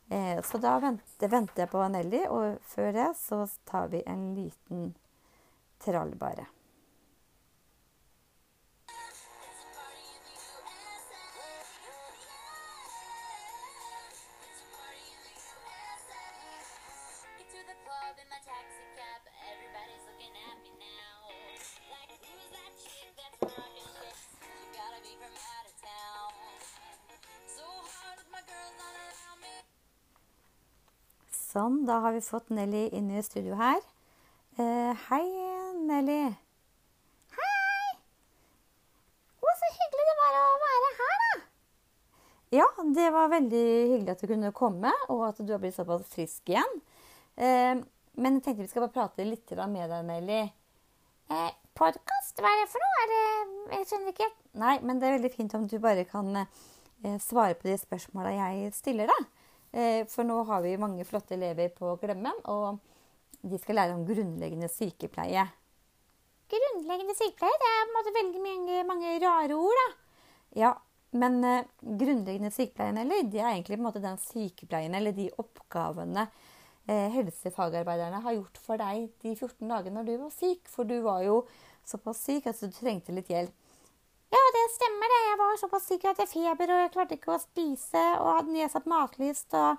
Eh, 0.09 0.39
så 0.45 0.61
da 0.63 0.79
venter, 0.83 1.29
venter 1.29 1.65
jeg 1.65 1.73
på 1.73 1.89
Nelly, 1.93 2.23
og 2.33 2.63
før 2.69 2.95
det 2.97 3.09
så 3.21 3.43
tar 3.69 3.91
vi 3.93 4.05
en 4.07 4.31
liten 4.39 4.93
trall 5.83 6.15
bare. 6.19 6.47
Da 31.89 31.99
har 32.05 32.13
vi 32.13 32.21
fått 32.25 32.51
Nelly 32.53 32.89
inn 32.97 33.09
i 33.11 33.23
studio 33.25 33.57
her. 33.59 33.81
Eh, 34.59 35.07
hei, 35.09 35.25
Nelly. 35.89 36.21
Hei! 37.39 37.93
Å, 39.41 39.55
så 39.61 39.71
hyggelig 39.77 40.07
det 40.11 40.17
var 40.19 40.37
å 40.41 40.47
være 40.65 40.91
her, 40.99 41.23
da. 41.23 41.31
Ja, 42.59 42.67
det 42.97 43.07
var 43.15 43.33
veldig 43.33 43.63
hyggelig 43.93 44.15
at 44.15 44.25
du 44.25 44.29
kunne 44.33 44.53
komme, 44.57 44.93
og 45.13 45.25
at 45.31 45.41
du 45.41 45.53
har 45.55 45.63
blitt 45.63 45.77
såpass 45.77 46.05
frisk 46.13 46.53
igjen. 46.53 46.77
Eh, 47.37 47.81
men 48.19 48.39
jeg 48.39 48.45
tenkte 48.45 48.67
vi 48.67 48.71
skal 48.73 48.85
bare 48.87 48.97
prate 48.99 49.25
litt 49.29 49.57
med 49.71 49.89
deg, 49.89 50.05
Nelly. 50.11 50.43
Eh, 51.33 51.51
Podkast? 51.79 52.41
Hva 52.43 52.51
er 52.51 52.65
det 52.65 52.71
for 52.73 52.83
noe? 52.83 53.01
Er 53.05 53.11
det 53.15 53.77
Jeg 53.79 53.89
skjønner 53.89 54.13
ikke. 54.13 54.27
helt. 54.29 54.39
Nei, 54.59 54.77
men 54.83 54.99
det 54.99 55.09
er 55.09 55.19
veldig 55.21 55.35
fint 55.35 55.55
om 55.55 55.67
du 55.71 55.79
bare 55.79 56.05
kan 56.09 56.43
eh, 56.43 57.19
svare 57.23 57.55
på 57.55 57.69
de 57.69 57.77
spørsmåla 57.79 58.33
jeg 58.35 58.73
stiller 58.75 59.09
deg. 59.13 59.29
Eh, 59.73 60.05
for 60.09 60.25
nå 60.25 60.41
har 60.49 60.65
vi 60.65 60.77
mange 60.81 61.05
flotte 61.09 61.37
elever 61.37 61.71
på 61.77 61.95
Glemmen, 62.01 62.37
og 62.49 62.79
de 63.43 63.61
skal 63.61 63.81
lære 63.81 63.97
om 63.97 64.05
grunnleggende 64.09 64.71
sykepleie. 64.73 65.45
Grunnleggende 66.49 67.17
sykepleie? 67.19 67.61
Det 67.61 67.71
er 67.71 67.81
på 67.83 67.89
en 67.89 67.97
måte 67.99 68.15
veldig 68.19 68.45
mange, 68.45 68.85
mange 68.89 69.17
rare 69.25 69.59
ord, 69.59 69.81
da. 69.83 69.89
Ja, 70.57 70.75
men 71.17 71.41
eh, 71.45 71.65
grunnleggende 71.81 72.53
sykepleien, 72.55 73.01
eller, 73.05 73.25
det 73.29 73.43
er 73.43 73.53
egentlig 73.53 73.77
på 73.77 73.83
en 73.83 73.89
måte 73.91 74.05
den 74.05 74.21
sykepleien 74.23 74.97
eller 74.97 75.17
de 75.17 75.29
oppgavene 75.41 76.27
eh, 76.89 77.09
helsefagarbeiderne 77.15 78.21
har 78.25 78.37
gjort 78.37 78.61
for 78.65 78.81
deg 78.81 79.09
de 79.23 79.35
14 79.37 79.69
dagene 79.69 80.01
når 80.01 80.09
du 80.09 80.15
var 80.25 80.35
syk. 80.35 80.69
For 80.73 80.89
du 80.89 80.99
var 81.05 81.23
jo 81.27 81.43
såpass 81.89 82.25
syk 82.25 82.49
at 82.51 82.61
du 82.61 82.73
trengte 82.73 83.15
litt 83.17 83.31
hjelp. 83.33 83.55
Ja, 84.29 84.43
det 84.55 84.65
stemmer 84.75 85.09
det. 85.13 85.21
Jeg 85.25 85.39
var 85.41 85.59
såpass 85.61 85.89
syk 85.89 86.05
at 86.05 86.21
jeg 86.21 86.29
hadde 86.29 86.33
feber, 86.33 86.73
og 86.75 86.83
jeg 86.83 86.93
klarte 86.95 87.17
ikke 87.17 87.33
å 87.33 87.41
spise, 87.41 88.05
og 88.21 88.35
hadde 88.37 88.55
nedsatt 88.57 88.89
matlyst, 88.91 89.55
og 89.57 89.79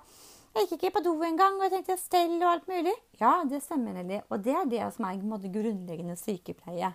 jeg 0.56 0.66
gikk 0.66 0.80
ikke 0.80 0.96
på 0.96 1.04
do 1.06 1.12
engang, 1.22 1.58
og 1.60 1.68
jeg 1.68 1.76
tenkte 1.76 1.96
stell 2.00 2.34
og 2.40 2.48
alt 2.50 2.66
mulig. 2.70 2.94
Ja, 3.20 3.36
det 3.46 3.62
stemmer, 3.62 3.94
Nelly. 3.94 4.18
Og 4.26 4.42
det 4.42 4.56
er 4.58 4.72
det 4.72 4.88
som 4.96 5.06
er 5.06 5.14
en 5.14 5.30
måte, 5.30 5.52
grunnleggende 5.54 6.16
sykepleie. 6.18 6.90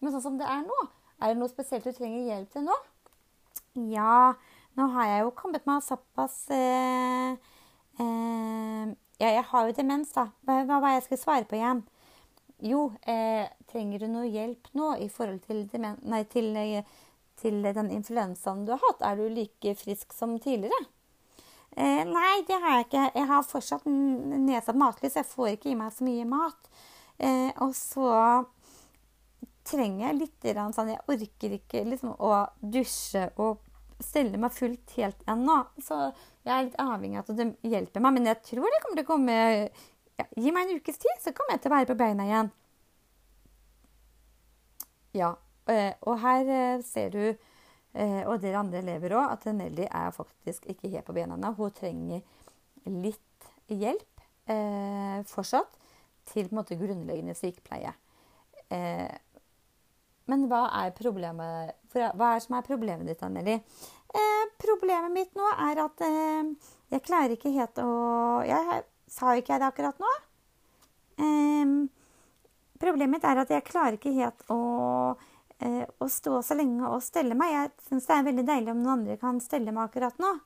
Men 0.00 0.14
sånn 0.14 0.24
som 0.24 0.38
det 0.40 0.48
er 0.48 0.62
nå, 0.64 0.78
er 1.18 1.34
det 1.34 1.40
noe 1.42 1.52
spesielt 1.52 1.84
du 1.84 1.92
trenger 1.92 2.24
hjelp 2.30 2.54
til 2.54 2.64
nå? 2.64 2.78
Ja, 3.92 4.32
nå 4.78 4.88
har 4.94 5.10
jeg 5.10 5.26
jo 5.26 5.34
kommet 5.36 5.68
meg 5.68 5.84
såpass 5.84 6.40
eh, 6.54 7.36
eh, 8.00 8.88
Ja, 9.18 9.32
jeg 9.34 9.44
har 9.50 9.68
jo 9.68 9.76
demens, 9.76 10.14
da. 10.14 10.30
Hva 10.46 10.62
var 10.70 10.88
det 10.88 10.96
jeg 11.00 11.08
skulle 11.08 11.24
svare 11.26 11.48
på 11.50 11.58
igjen? 11.58 11.84
Jo, 12.58 12.92
eh, 13.06 13.46
trenger 13.70 14.02
du 14.02 14.08
noe 14.10 14.26
hjelp 14.26 14.70
nå 14.74 14.96
i 14.98 15.08
forhold 15.12 15.44
til, 15.46 15.66
nei, 15.78 16.22
til, 16.32 16.56
eh, 16.56 16.82
til 17.38 17.62
den 17.62 17.90
influensaen 17.94 18.64
du 18.66 18.72
har 18.74 18.82
hatt? 18.82 19.02
Er 19.02 19.16
du 19.16 19.28
like 19.30 19.74
frisk 19.78 20.12
som 20.12 20.38
tidligere? 20.42 20.88
Eh, 21.76 22.04
nei, 22.04 22.42
det 22.48 22.58
har 22.58 22.78
jeg 22.78 22.86
ikke. 22.88 23.04
Jeg 23.14 23.26
har 23.28 23.42
fortsatt 23.46 23.84
nedsatt 23.86 24.74
så 24.74 25.20
Jeg 25.20 25.26
får 25.30 25.48
ikke 25.52 25.70
i 25.70 25.78
meg 25.78 25.92
så 25.92 26.04
mye 26.04 26.24
mat. 26.26 26.70
Eh, 27.18 27.52
og 27.62 27.74
så 27.74 28.46
trenger 29.68 30.08
jeg 30.08 30.18
litt 30.18 30.74
sånn 30.74 30.90
Jeg 30.90 31.04
orker 31.06 31.54
ikke 31.58 31.84
liksom 31.84 32.16
å 32.18 32.48
dusje 32.62 33.30
og 33.36 33.58
stelle 34.00 34.38
meg 34.38 34.50
fullt 34.54 34.96
helt 34.96 35.22
ennå. 35.26 35.66
Så 35.78 36.10
jeg 36.42 36.54
er 36.54 36.66
litt 36.66 36.80
avhengig 36.82 37.18
av 37.18 37.30
at 37.30 37.36
det 37.36 37.48
hjelper 37.62 38.02
meg. 38.02 38.14
Men 38.14 38.26
jeg 38.32 38.42
tror 38.42 38.66
det 38.66 38.82
kommer 38.82 38.98
til 38.98 39.06
å 39.06 39.12
komme 39.12 39.38
ja, 40.18 40.26
Gi 40.36 40.52
meg 40.54 40.68
en 40.68 40.80
ukes 40.80 40.98
tid, 40.98 41.20
så 41.22 41.32
kommer 41.36 41.56
jeg 41.56 41.62
til 41.64 41.72
å 41.72 41.76
være 41.76 41.90
på 41.90 41.98
beina 41.98 42.26
igjen. 42.26 42.50
Ja. 45.16 45.36
eh, 45.70 45.94
Og 46.06 46.18
her 46.22 46.48
eh, 46.48 46.82
ser 46.86 47.10
du, 47.14 47.22
eh, 47.94 48.22
og 48.26 48.40
dere 48.42 48.60
andre 48.60 48.82
elever 48.82 49.14
òg, 49.18 49.32
at 49.32 49.46
Nelly 49.54 49.86
er 49.88 50.10
faktisk 50.14 50.66
ikke 50.70 50.90
helt 50.92 51.06
på 51.06 51.16
beina 51.16 51.38
ennå. 51.38 51.54
Hun 51.58 51.74
trenger 51.76 52.22
litt 52.88 53.50
hjelp 53.68 54.14
fortsatt 55.28 55.74
til 56.30 56.46
på 56.46 56.54
en 56.54 56.56
måte 56.56 56.76
grunnleggende 56.80 57.34
sykepleie. 57.36 57.90
Men 60.28 60.46
hva 60.48 60.62
er 60.80 60.94
problemet 60.96 61.74
Hva 61.92 62.30
er 62.30 62.40
som 62.40 62.56
er 62.56 62.64
problemet 62.64 63.10
ditt? 63.10 63.20
Eh, 63.28 64.46
problemet 64.56 65.12
mitt 65.12 65.36
nå 65.36 65.50
er 65.68 65.82
at 65.84 66.00
jeg 66.00 67.04
klarer 67.04 67.36
ikke 67.36 67.52
helt 67.52 67.76
å 67.84 67.90
Jeg 68.48 68.80
sa 69.12 69.34
ikke 69.36 69.54
jeg 69.54 69.62
det 69.62 69.70
akkurat 69.70 70.02
nå? 70.02 70.12
Eh, 71.18 71.72
problemet 72.78 73.24
er 73.26 73.42
at 73.42 73.50
jeg 73.52 73.66
klarer 73.66 73.98
ikke 73.98 74.14
helt 74.16 74.44
å, 74.52 74.60
eh, 75.58 75.84
å 75.98 76.08
stå 76.10 76.42
så 76.46 76.56
lenge 76.58 76.86
og 76.88 77.02
stelle 77.02 77.36
meg. 77.38 77.54
Jeg 77.54 77.88
syns 77.88 78.06
det 78.06 78.16
er 78.16 78.28
veldig 78.30 78.46
deilig 78.46 78.74
om 78.74 78.82
noen 78.82 79.00
andre 79.00 79.18
kan 79.20 79.40
stelle 79.42 79.74
meg 79.74 79.88
akkurat 79.88 80.18
nå. 80.22 80.36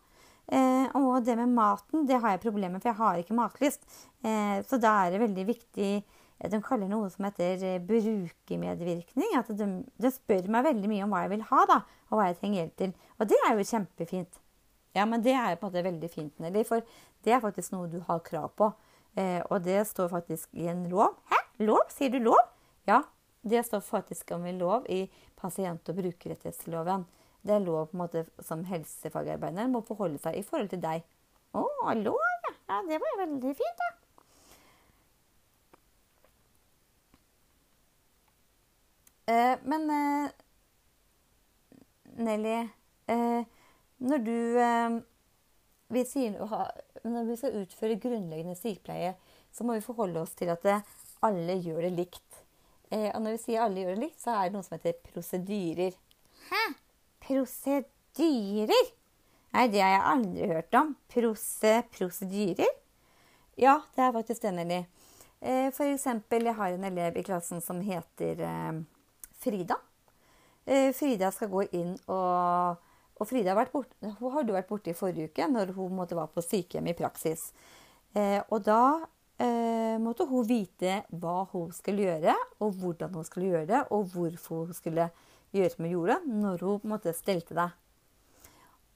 Eh, 0.52 0.88
og 0.99 1.23
det 1.25 1.37
med 1.38 1.52
maten, 1.54 2.07
det 2.07 2.19
har 2.21 2.35
jeg 2.35 2.42
problemer 2.42 2.76
med, 2.76 2.83
for 2.83 2.90
jeg 2.90 2.99
har 2.99 3.21
ikke 3.21 3.37
matlyst. 3.38 3.87
Eh, 4.25 4.59
så 4.66 4.78
da 4.81 4.97
er 5.04 5.14
det 5.14 5.23
veldig 5.23 5.47
viktig 5.49 5.90
eh, 6.02 6.50
De 6.50 6.59
kaller 6.61 6.90
noe 6.90 7.09
som 7.12 7.25
heter 7.28 7.62
eh, 7.62 7.81
brukermedvirkning. 7.87 9.37
At 9.38 9.52
de, 9.57 9.69
de 10.02 10.12
spør 10.12 10.50
meg 10.50 10.66
veldig 10.66 10.90
mye 10.90 11.07
om 11.07 11.14
hva 11.14 11.25
jeg 11.26 11.37
vil 11.37 11.47
ha, 11.52 11.64
da, 11.71 11.81
og 12.11 12.19
hva 12.19 12.28
jeg 12.31 12.40
trenger 12.40 12.62
hjelp 12.62 12.78
til. 12.83 12.97
Og 13.19 13.31
det 13.31 13.38
er 13.47 13.54
jo 13.54 13.69
kjempefint. 13.71 14.41
Ja, 14.92 15.06
men 15.08 15.22
det 15.25 15.32
er 15.32 15.56
på 15.56 15.66
en 15.66 15.72
måte 15.72 15.84
veldig 15.87 16.11
fint, 16.12 16.34
Nelly, 16.42 16.64
for 16.68 16.84
det 17.25 17.32
er 17.32 17.40
faktisk 17.40 17.72
noe 17.72 17.88
du 17.88 18.00
har 18.08 18.20
krav 18.26 18.50
på. 18.58 18.68
Eh, 19.16 19.40
og 19.49 19.64
det 19.64 19.80
står 19.88 20.11
faktisk 20.12 20.52
i 20.52 20.68
en 20.72 20.84
lov. 20.90 21.16
Hæ? 21.30 21.40
Lov? 21.64 21.84
Sier 21.92 22.12
du 22.12 22.18
lov? 22.20 22.40
Ja, 22.88 23.02
det 23.42 23.64
står 23.66 23.80
faktisk 23.84 24.30
om 24.37 24.44
en 24.46 24.58
lov 24.58 24.87
i 24.88 25.06
pasient- 25.37 25.88
og 25.88 25.96
brukerrettighetsloven. 25.96 27.06
Det 27.42 27.54
er 27.54 27.64
lov 27.64 27.88
på 27.90 27.96
en 27.96 28.02
måte 28.04 28.26
som 28.44 28.64
helsefagarbeider 28.64 29.70
må 29.70 29.82
forholde 29.87 30.20
seg 30.22 30.38
i 30.38 30.44
forhold 30.46 30.70
til 30.72 30.82
deg. 30.82 31.02
Å, 31.52 31.64
lov, 31.99 32.20
ja. 32.46 32.54
ja. 32.70 32.82
Det 32.88 33.00
var 33.02 33.18
veldig 33.25 33.56
fint, 33.58 33.82
da. 33.82 33.90
Eh, 39.32 39.58
men 39.64 39.90
eh, 39.90 40.30
Nelly, 42.18 42.56
eh, 43.06 43.44
når 44.02 44.23
du 44.26 44.37
eh, 44.59 45.00
vi 45.92 46.04
sier, 46.09 46.38
Når 47.04 47.26
vi 47.28 47.37
skal 47.37 47.59
utføre 47.62 47.99
grunnleggende 48.00 48.56
sykepleie, 48.56 49.14
så 49.52 49.64
må 49.66 49.76
vi 49.76 49.85
forholde 49.85 50.23
oss 50.23 50.35
til 50.38 50.52
at 50.52 50.64
alle 51.23 51.59
gjør 51.61 51.82
det 51.87 51.92
likt. 51.97 52.42
Eh, 52.92 53.11
og 53.14 53.23
når 53.25 53.37
vi 53.37 53.42
sier 53.42 53.64
alle 53.64 53.82
gjør 53.82 53.97
det 53.97 54.04
likt, 54.06 54.21
så 54.23 54.37
er 54.37 54.49
det 54.49 54.56
noe 54.56 54.66
som 54.66 54.76
heter 54.76 54.99
prosedyrer. 55.11 55.97
Hæ? 56.49 56.62
Prosedyrer? 57.26 58.90
Nei, 59.52 59.66
det 59.68 59.82
har 59.85 59.92
jeg 59.92 60.04
aldri 60.14 60.49
hørt 60.49 60.78
om. 60.78 60.94
Prose, 61.12 61.75
prosedyrer? 61.92 62.71
Ja, 63.61 63.81
det 63.96 64.07
er 64.07 64.14
faktisk 64.14 64.46
Nelly. 64.48 64.83
Eh, 65.42 65.68
for 65.74 65.90
eksempel, 65.90 66.46
jeg 66.48 66.57
har 66.57 66.72
en 66.72 66.87
elev 66.88 67.18
i 67.18 67.24
klassen 67.27 67.61
som 67.61 67.83
heter 67.85 68.40
eh, 68.46 68.81
Frida. 69.42 69.77
Eh, 70.64 70.92
Frida 70.96 71.33
skal 71.35 71.50
gå 71.53 71.66
inn 71.74 71.96
og 72.07 72.81
Og 73.22 73.28
Frida 73.30 73.54
har, 73.54 73.70
bort, 73.70 73.92
har 74.02 74.42
du 74.42 74.50
vært 74.50 74.66
borte 74.66 74.90
i 74.90 74.98
forrige 74.98 75.30
uke, 75.30 75.46
når 75.46 75.70
hun 75.76 75.94
måtte 75.94 76.18
være 76.18 76.35
på 76.35 76.42
sykehjem 76.42 76.88
i 76.90 76.96
praksis. 76.98 77.52
Eh, 78.18 78.40
og 78.50 78.64
da 78.66 78.98
eh, 79.38 79.94
måtte 80.02 80.26
hun 80.26 80.48
vite 80.48 81.04
hva 81.22 81.44
hun 81.52 81.70
skulle 81.76 82.08
gjøre, 82.08 82.35
og 82.58 82.80
hvordan 82.80 83.14
hun 83.14 83.28
skulle 83.28 83.52
gjøre 83.52 83.68
det, 83.70 83.85
og 83.94 84.11
hvorfor 84.11 84.66
hun 84.66 84.74
skulle 84.74 85.06
gjøre 85.54 85.70
som 85.70 85.87
hun 85.87 85.94
gjorde, 85.94 86.18
når 86.26 86.66
hun 86.66 86.90
måtte 86.90 87.14
stelte 87.14 87.54
deg. 87.54 87.78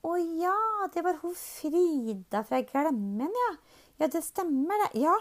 Å 0.07 0.13
ja, 0.43 0.59
det 0.95 1.07
var 1.07 1.23
hun 1.23 1.35
Frida 1.39 2.43
fra 2.47 2.61
Glemmen, 2.67 3.31
ja. 3.47 3.53
Ja, 4.03 4.11
det 4.13 4.23
stemmer, 4.27 4.83
det. 4.85 5.07
Ja. 5.07 5.15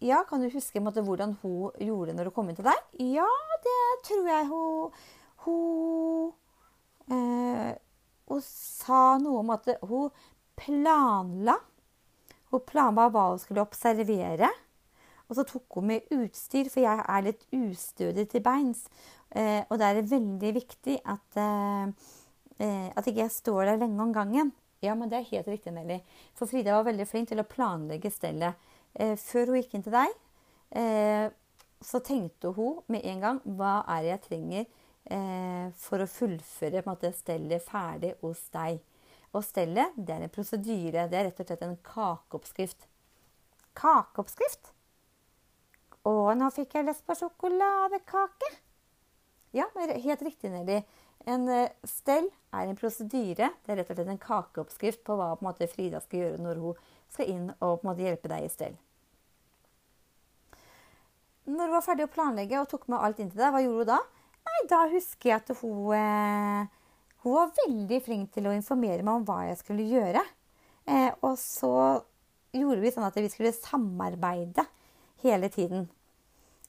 Ja, 0.00 0.22
Kan 0.28 0.40
du 0.40 0.48
huske 0.48 0.80
måte, 0.80 1.02
hvordan 1.04 1.34
hun 1.42 1.72
gjorde 1.80 2.12
det 2.12 2.16
når 2.16 2.30
hun 2.30 2.36
kom 2.36 2.52
inn 2.52 2.56
til 2.56 2.68
deg? 2.68 3.00
Ja, 3.04 3.28
det 3.64 3.80
tror 4.06 4.28
jeg 4.30 4.46
hun 4.48 5.00
Hun, 5.44 6.32
eh, 7.10 7.72
hun 8.30 8.42
sa 8.46 9.18
noe 9.20 9.42
om 9.42 9.52
at 9.54 9.68
hun 9.88 10.10
planla. 10.60 11.56
Hun 12.50 12.66
planla 12.66 13.08
hva 13.10 13.30
hun 13.32 13.42
skulle 13.42 13.64
observere. 13.64 14.50
Og 15.30 15.38
så 15.38 15.44
tok 15.46 15.78
hun 15.78 15.90
med 15.92 16.08
utstyr, 16.14 16.70
for 16.70 16.82
jeg 16.82 17.02
er 17.06 17.26
litt 17.26 17.44
ustødig 17.54 18.26
til 18.32 18.42
beins. 18.42 18.86
Eh, 19.30 19.62
og 19.68 19.78
da 19.78 19.90
er 19.90 20.00
det 20.00 20.10
veldig 20.10 20.54
viktig 20.56 20.96
at, 21.06 21.38
eh, 21.38 21.92
eh, 22.58 22.88
at 22.90 23.06
ikke 23.06 23.22
jeg 23.22 23.36
står 23.36 23.64
der 23.64 23.82
lenge 23.84 24.02
om 24.02 24.12
gangen. 24.12 24.52
Ja, 24.82 24.94
men 24.94 25.10
det 25.10 25.18
er 25.18 25.30
helt 25.30 25.46
riktig, 25.46 25.72
Nelly. 25.72 26.00
For 26.34 26.46
Frida 26.50 26.72
var 26.72 26.88
veldig 26.88 27.06
flink 27.06 27.28
til 27.28 27.42
å 27.42 27.46
planlegge 27.46 28.10
stellet. 28.10 28.54
Eh, 28.94 29.14
før 29.14 29.52
hun 29.52 29.60
gikk 29.60 29.74
inn 29.74 29.84
til 29.86 29.94
deg, 29.94 30.14
eh, 30.72 31.30
så 31.80 32.00
tenkte 32.02 32.52
hun 32.56 32.82
med 32.88 33.04
en 33.04 33.20
gang 33.20 33.40
hva 33.44 33.84
er 33.86 34.02
det 34.02 34.10
jeg 34.10 34.22
trenger 34.28 34.66
for 35.80 36.02
å 36.02 36.08
fullføre 36.10 36.84
måte, 36.86 37.10
stellet 37.16 37.64
ferdig 37.66 38.14
hos 38.22 38.44
deg. 38.54 38.78
Og 39.34 39.44
stellet 39.46 39.94
det 39.96 40.16
er 40.16 40.26
en 40.26 40.32
prosedyre. 40.32 41.06
Det 41.10 41.18
er 41.18 41.28
rett 41.28 41.42
og 41.42 41.50
slett 41.50 41.62
en 41.66 41.76
kakeoppskrift. 41.86 42.88
Kakeoppskrift? 43.78 44.72
Å, 46.06 46.12
nå 46.34 46.48
fikk 46.54 46.74
jeg 46.78 46.88
lyst 46.88 47.04
på 47.06 47.14
sjokoladekake. 47.18 48.50
Ja, 49.54 49.66
helt 49.76 50.22
riktig, 50.22 50.50
Nelly. 50.52 50.80
En 51.28 51.48
eh, 51.52 51.72
stell 51.84 52.30
er 52.56 52.70
en 52.70 52.78
prosedyre. 52.78 53.50
Det 53.64 53.74
er 53.74 53.82
rett 53.82 53.90
og 53.92 53.98
slett 53.98 54.12
en 54.14 54.22
kakeoppskrift 54.22 55.02
på 55.06 55.18
hva 55.18 55.34
på 55.36 55.46
måte, 55.46 55.68
Frida 55.70 56.00
skal 56.02 56.24
gjøre 56.24 56.44
når 56.44 56.62
hun 56.62 56.86
skal 57.10 57.32
inn 57.34 57.50
og 57.58 57.84
måte, 57.86 58.06
hjelpe 58.06 58.30
deg 58.32 58.46
i 58.46 58.52
stell. 58.52 58.78
Når 61.50 61.66
hun 61.66 61.74
var 61.74 61.84
ferdig 61.84 62.06
å 62.06 62.14
planlegge 62.14 62.62
og 62.62 62.70
tok 62.70 62.88
med 62.90 63.02
alt 63.02 63.20
inn 63.20 63.30
til 63.30 63.42
deg, 63.42 63.52
hva 63.52 63.62
gjorde 63.64 63.84
hun 63.84 63.92
da? 63.92 64.00
Da 64.68 64.84
husker 64.90 65.30
jeg 65.30 65.40
at 65.40 65.50
hun, 65.60 65.92
eh, 65.96 66.66
hun 67.24 67.36
var 67.36 67.54
veldig 67.56 68.00
flink 68.04 68.32
til 68.34 68.48
å 68.48 68.54
informere 68.54 69.04
meg 69.06 69.20
om 69.20 69.24
hva 69.28 69.44
jeg 69.48 69.60
skulle 69.60 69.86
gjøre. 69.88 70.22
Eh, 70.86 71.10
og 71.22 71.38
så 71.40 71.72
gjorde 72.56 72.82
vi 72.82 72.92
sånn 72.92 73.06
at 73.06 73.16
vi 73.16 73.30
skulle 73.32 73.54
samarbeide 73.56 74.66
hele 75.24 75.48
tiden. 75.52 75.88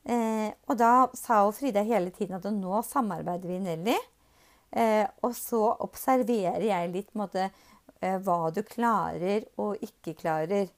Eh, 0.05 0.49
og 0.67 0.77
da 0.79 1.09
sa 1.17 1.43
hun 1.43 1.55
Frida 1.55 1.83
hele 1.85 2.13
tiden 2.15 2.37
at 2.37 2.47
nå 2.53 2.81
samarbeider 2.85 3.51
vi, 3.51 3.59
Nelly. 3.65 3.99
Og 5.27 5.33
så 5.35 5.59
observerer 5.83 6.63
jeg 6.63 6.91
litt 6.93 7.09
måte, 7.19 7.49
hva 7.99 8.37
du 8.55 8.61
klarer 8.63 9.43
og 9.59 9.81
ikke 9.83 10.13
klarer. 10.15 10.69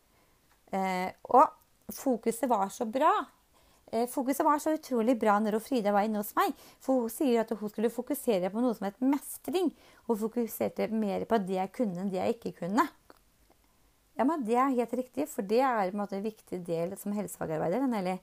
Og 0.74 1.94
fokuset 1.94 2.50
var 2.50 2.74
så 2.74 2.88
bra. 2.90 3.12
Eh, 3.94 4.08
fokuset 4.10 4.46
var 4.46 4.58
så 4.60 4.72
utrolig 4.74 5.14
bra 5.22 5.36
når 5.38 5.60
Frida 5.62 5.92
var 5.94 6.08
inne 6.08 6.24
hos 6.24 6.32
meg. 6.34 6.56
For 6.82 7.04
hun 7.04 7.12
sier 7.14 7.44
at 7.44 7.52
hun 7.54 7.70
skulle 7.70 7.94
fokusere 7.94 8.50
på 8.50 8.62
noe 8.64 8.74
som 8.74 8.88
het 8.88 8.98
mestring. 9.06 9.70
Hun 10.08 10.18
fokuserte 10.18 10.88
mer 10.90 11.28
på 11.30 11.38
det 11.46 11.60
jeg 11.60 11.72
kunne 11.78 12.02
enn 12.02 12.10
det 12.10 12.18
jeg 12.18 12.38
ikke 12.40 12.56
kunne. 12.64 12.88
Ja, 14.18 14.26
men 14.26 14.46
Det 14.46 14.56
er 14.58 14.74
helt 14.74 14.94
riktig, 14.98 15.28
for 15.30 15.46
det 15.46 15.62
er 15.62 15.92
en, 15.92 15.98
måte, 15.98 16.18
en 16.18 16.26
viktig 16.26 16.60
del 16.66 16.96
som 16.98 17.14
helsefagarbeider. 17.14 17.86
Nelly. 17.86 18.18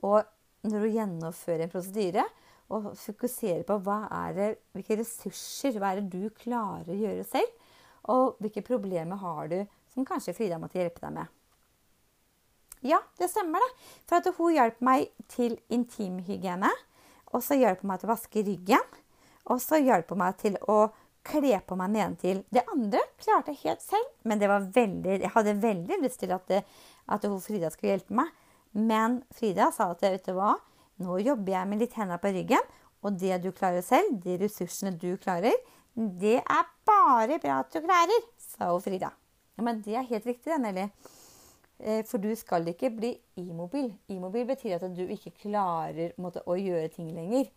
Og 0.00 0.24
når 0.64 0.86
du 0.86 0.96
gjennomfører 0.96 1.66
en 1.66 1.72
prosedyre 1.72 2.24
og 2.72 2.92
fokuserer 2.96 3.64
på 3.68 3.76
det, 4.36 4.48
hvilke 4.72 5.00
ressurser 5.02 5.76
hva 5.76 5.92
er 5.92 6.00
det 6.00 6.16
du 6.16 6.30
klarer 6.30 6.88
å 6.88 6.96
gjøre 6.96 7.28
selv, 7.28 7.68
og 8.08 8.40
hvilke 8.40 8.64
problemer 8.64 9.20
har 9.20 9.52
du 9.52 9.58
som 9.92 10.06
kanskje 10.08 10.32
Frida 10.36 10.56
måtte 10.56 10.80
hjelpe 10.80 11.04
deg 11.04 11.12
med. 11.18 11.39
Ja, 12.86 13.00
det 13.20 13.28
stemmer 13.30 13.60
det. 13.62 13.70
For 14.08 14.20
at 14.20 14.30
hun 14.36 14.54
hjalp 14.56 14.80
meg 14.84 15.10
til 15.28 15.58
intimhygiene. 15.72 16.70
Og 17.30 17.44
så 17.44 17.58
hjalp 17.60 17.84
hun 17.84 17.92
meg 17.92 18.00
til 18.00 18.08
å 18.08 18.14
vaske 18.14 18.44
ryggen. 18.46 18.98
Og 19.50 19.60
så 19.62 19.80
hjalp 19.82 20.12
hun 20.14 20.22
meg 20.22 20.38
til 20.40 20.56
å 20.70 20.80
kle 21.26 21.58
på 21.66 21.76
meg 21.76 21.92
nedentil. 21.94 22.42
Det 22.48 22.64
andre 22.72 23.02
klarte 23.20 23.52
jeg 23.52 23.62
helt 23.66 23.84
selv, 23.84 24.06
men 24.24 24.40
veldig, 24.40 25.18
jeg 25.20 25.32
hadde 25.34 25.56
veldig 25.60 25.98
lyst 26.00 26.22
til 26.22 26.32
at, 26.32 26.46
det, 26.48 26.62
at 27.12 27.26
hun 27.28 27.40
Frida 27.44 27.70
skulle 27.72 27.94
hjelpe 27.94 28.16
meg. 28.16 28.30
Men 28.72 29.20
Frida 29.34 29.68
sa 29.74 29.90
at 29.92 30.04
vet 30.04 30.24
du 30.26 30.32
hva, 30.38 30.54
nå 31.02 31.18
jobber 31.20 31.52
jeg 31.52 31.68
med 31.68 31.82
litt 31.82 31.96
hender 31.98 32.20
på 32.22 32.32
ryggen, 32.36 32.76
Og 33.00 33.16
det 33.16 33.38
du 33.40 33.48
klarer 33.56 33.80
selv, 33.80 34.18
de 34.20 34.34
ressursene 34.42 34.92
du 34.92 35.14
klarer, 35.16 35.56
det 35.96 36.36
er 36.42 36.66
bare 36.84 37.38
bra 37.40 37.62
at 37.62 37.72
du 37.72 37.80
klarer, 37.80 38.26
sa 38.36 38.68
hun 38.74 38.82
Frida. 38.84 39.08
Ja, 39.56 39.64
men 39.64 39.80
det 39.80 39.96
er 39.96 40.04
helt 40.04 40.26
riktig, 40.28 40.52
det, 40.52 40.58
Nelly. 40.60 40.84
Eh, 41.80 42.02
For 42.04 42.20
du 42.20 42.30
skal 42.36 42.68
ikke 42.68 42.90
bli 42.92 43.14
immobil. 43.40 43.90
Immobil 44.12 44.44
betyr 44.48 44.76
at 44.76 44.96
du 44.96 45.06
ikke 45.08 45.32
klarer 45.46 46.12
måtte, 46.20 46.42
å 46.44 46.56
gjøre 46.58 46.90
ting 46.92 47.08
lenger. 47.16 47.48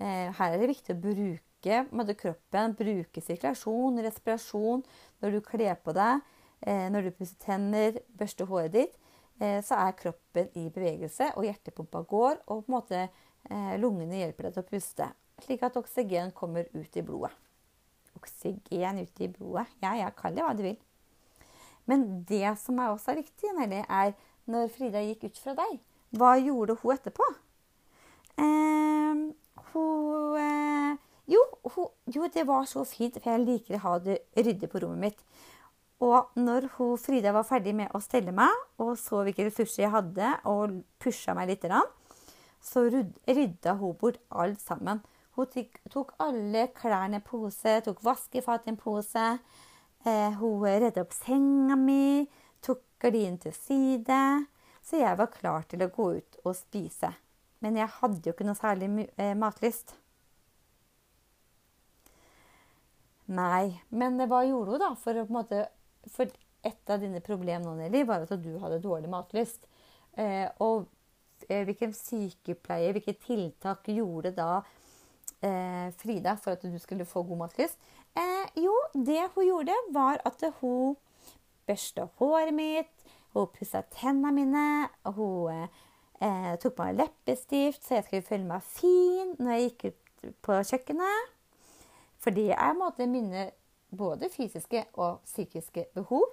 Eh, 0.00 0.32
Her 0.32 0.54
er 0.54 0.58
det 0.62 0.70
viktig 0.72 0.94
å 0.96 1.02
bruke 1.02 1.84
måtte, 1.92 2.14
kroppen, 2.16 2.76
bruke 2.78 3.20
sirkulasjon, 3.20 4.00
respirasjon 4.06 4.84
når 5.20 5.34
du 5.34 5.40
kler 5.44 5.74
på 5.82 5.92
deg, 5.92 6.22
eh, 6.62 6.88
når 6.88 7.08
du 7.08 7.10
pusser 7.18 7.36
tenner, 7.42 8.00
børster 8.08 8.48
håret 8.48 8.72
ditt. 8.72 8.98
Så 9.38 9.76
er 9.78 9.92
kroppen 9.94 10.48
i 10.58 10.64
bevegelse, 10.66 11.28
og 11.38 11.44
hjertepumpa 11.46 12.00
går, 12.10 12.40
og 12.50 12.64
på 12.64 12.72
en 12.72 12.74
måte 12.74 13.02
lungene 13.78 14.18
hjelper 14.18 14.48
deg 14.48 14.56
til 14.56 14.64
å 14.64 14.66
puste. 14.66 15.06
Slik 15.44 15.62
at 15.62 15.76
oksygen 15.78 16.32
kommer 16.34 16.66
ut 16.74 16.96
i 16.98 17.04
blodet. 17.06 17.30
Oksygen 18.18 18.98
ut 18.98 19.20
i 19.22 19.28
blodet. 19.30 19.68
Ja, 19.78 19.94
ja, 19.94 20.10
kall 20.10 20.34
det 20.34 20.42
hva 20.42 20.56
du 20.58 20.64
vil. 20.66 20.74
Men 21.88 22.06
det 22.28 22.52
som 22.60 22.78
er 22.78 22.92
også 22.92 23.16
viktig, 23.16 23.52
Nelly, 23.56 23.82
er 23.88 24.14
når 24.48 24.70
Frida 24.72 25.02
gikk 25.04 25.28
ut 25.28 25.42
fra 25.42 25.56
deg, 25.58 25.78
hva 26.16 26.36
gjorde 26.40 26.78
hun 26.82 26.94
etterpå? 26.94 27.26
Eh, 28.38 29.22
hun 29.72 30.40
eh, 30.40 30.96
jo, 31.28 31.42
hun, 31.74 31.88
jo, 32.14 32.28
det 32.32 32.46
var 32.48 32.64
så 32.68 32.84
fint, 32.88 33.18
for 33.20 33.34
jeg 33.34 33.44
liker 33.44 33.76
å 33.76 33.84
ha 33.84 33.94
det 34.00 34.22
ryddig 34.36 34.70
på 34.72 34.80
rommet 34.84 35.10
mitt. 35.10 35.24
Og 36.04 36.30
når 36.38 36.70
hun, 36.76 36.94
Frida 37.00 37.34
var 37.34 37.44
ferdig 37.44 37.74
med 37.76 37.92
å 37.92 38.00
stelle 38.00 38.32
meg, 38.32 38.52
og 38.80 38.94
så 39.00 39.24
hvilke 39.26 39.48
ressurser 39.48 39.84
jeg 39.84 39.92
hadde, 39.92 40.30
og 40.48 40.78
pusha 41.02 41.34
meg 41.36 41.50
litt, 41.50 41.66
så 42.64 42.86
rydda 42.88 43.74
hun 43.80 43.96
bort 44.00 44.20
alt 44.30 44.62
sammen. 44.64 45.02
Hun 45.36 45.46
tok, 45.92 46.14
alle 46.18 46.68
klærne 46.74 47.20
i 47.20 47.24
pose, 47.24 47.76
tok 47.84 48.00
vaskefat 48.02 48.66
i 48.66 48.72
en 48.72 48.80
pose. 48.80 49.26
Eh, 50.08 50.32
hun 50.40 50.64
redda 50.64 51.02
opp 51.04 51.14
senga 51.16 51.76
mi, 51.76 52.24
tok 52.64 52.84
gardinen 53.02 53.38
til 53.42 53.54
side. 53.56 54.20
Så 54.84 55.00
jeg 55.02 55.18
var 55.20 55.32
klar 55.34 55.66
til 55.68 55.84
å 55.84 55.92
gå 55.92 56.10
ut 56.18 56.38
og 56.44 56.54
spise. 56.56 57.12
Men 57.60 57.76
jeg 57.76 57.90
hadde 57.98 58.22
jo 58.24 58.34
ikke 58.34 58.46
noe 58.46 58.58
særlig 58.58 58.88
eh, 59.18 59.34
matlyst. 59.36 59.96
Nei, 63.28 63.74
men 63.92 64.16
hva 64.24 64.44
gjorde 64.46 64.76
hun 64.76 64.80
da? 64.80 64.92
For, 64.96 65.24
måte, 65.32 65.66
for 66.14 66.30
et 66.64 66.92
av 66.92 67.02
dine 67.02 67.20
problemer 67.24 67.66
nå, 67.66 67.74
Nelly, 67.76 68.04
var 68.08 68.24
at 68.24 68.32
du 68.40 68.54
hadde 68.62 68.80
dårlig 68.80 69.10
matlyst. 69.12 69.66
Eh, 70.16 70.46
og 70.64 70.86
eh, 71.48 71.66
hvilken 71.68 71.92
sykepleie, 71.96 72.94
hvilke 72.96 73.18
tiltak 73.20 73.90
gjorde 73.92 74.32
da 74.38 74.52
eh, 75.44 75.90
Frida 76.00 76.38
for 76.40 76.56
at 76.56 76.64
du 76.64 76.78
skulle 76.80 77.06
få 77.08 77.26
god 77.28 77.44
matlyst? 77.44 77.76
Eh, 78.18 78.46
jo, 78.64 78.74
det 78.94 79.28
hun 79.34 79.46
gjorde, 79.46 79.76
var 79.94 80.18
at 80.26 80.42
hun 80.60 80.96
børsta 81.68 82.08
håret 82.18 82.54
mitt, 82.56 83.10
hun 83.36 83.50
pussa 83.54 83.84
tennene 83.94 84.32
mine, 84.34 84.88
hun 85.04 85.68
eh, 86.20 86.54
tok 86.58 86.74
på 86.78 86.86
meg 86.88 86.98
leppestift 86.98 87.84
så 87.84 87.98
jeg 87.98 88.06
skulle 88.08 88.26
føle 88.26 88.48
meg 88.48 88.64
fin 88.66 89.34
når 89.38 89.52
jeg 89.52 89.68
gikk 89.68 89.84
ut 89.90 90.32
på 90.42 90.58
kjøkkenet. 90.72 91.36
For 92.18 92.34
det 92.34 92.50
er 92.56 92.72
en 92.72 92.80
måte 92.80 93.06
mine 93.06 93.50
både 93.94 94.30
fysiske 94.32 94.82
og 94.98 95.22
psykiske 95.28 95.86
behov. 95.94 96.26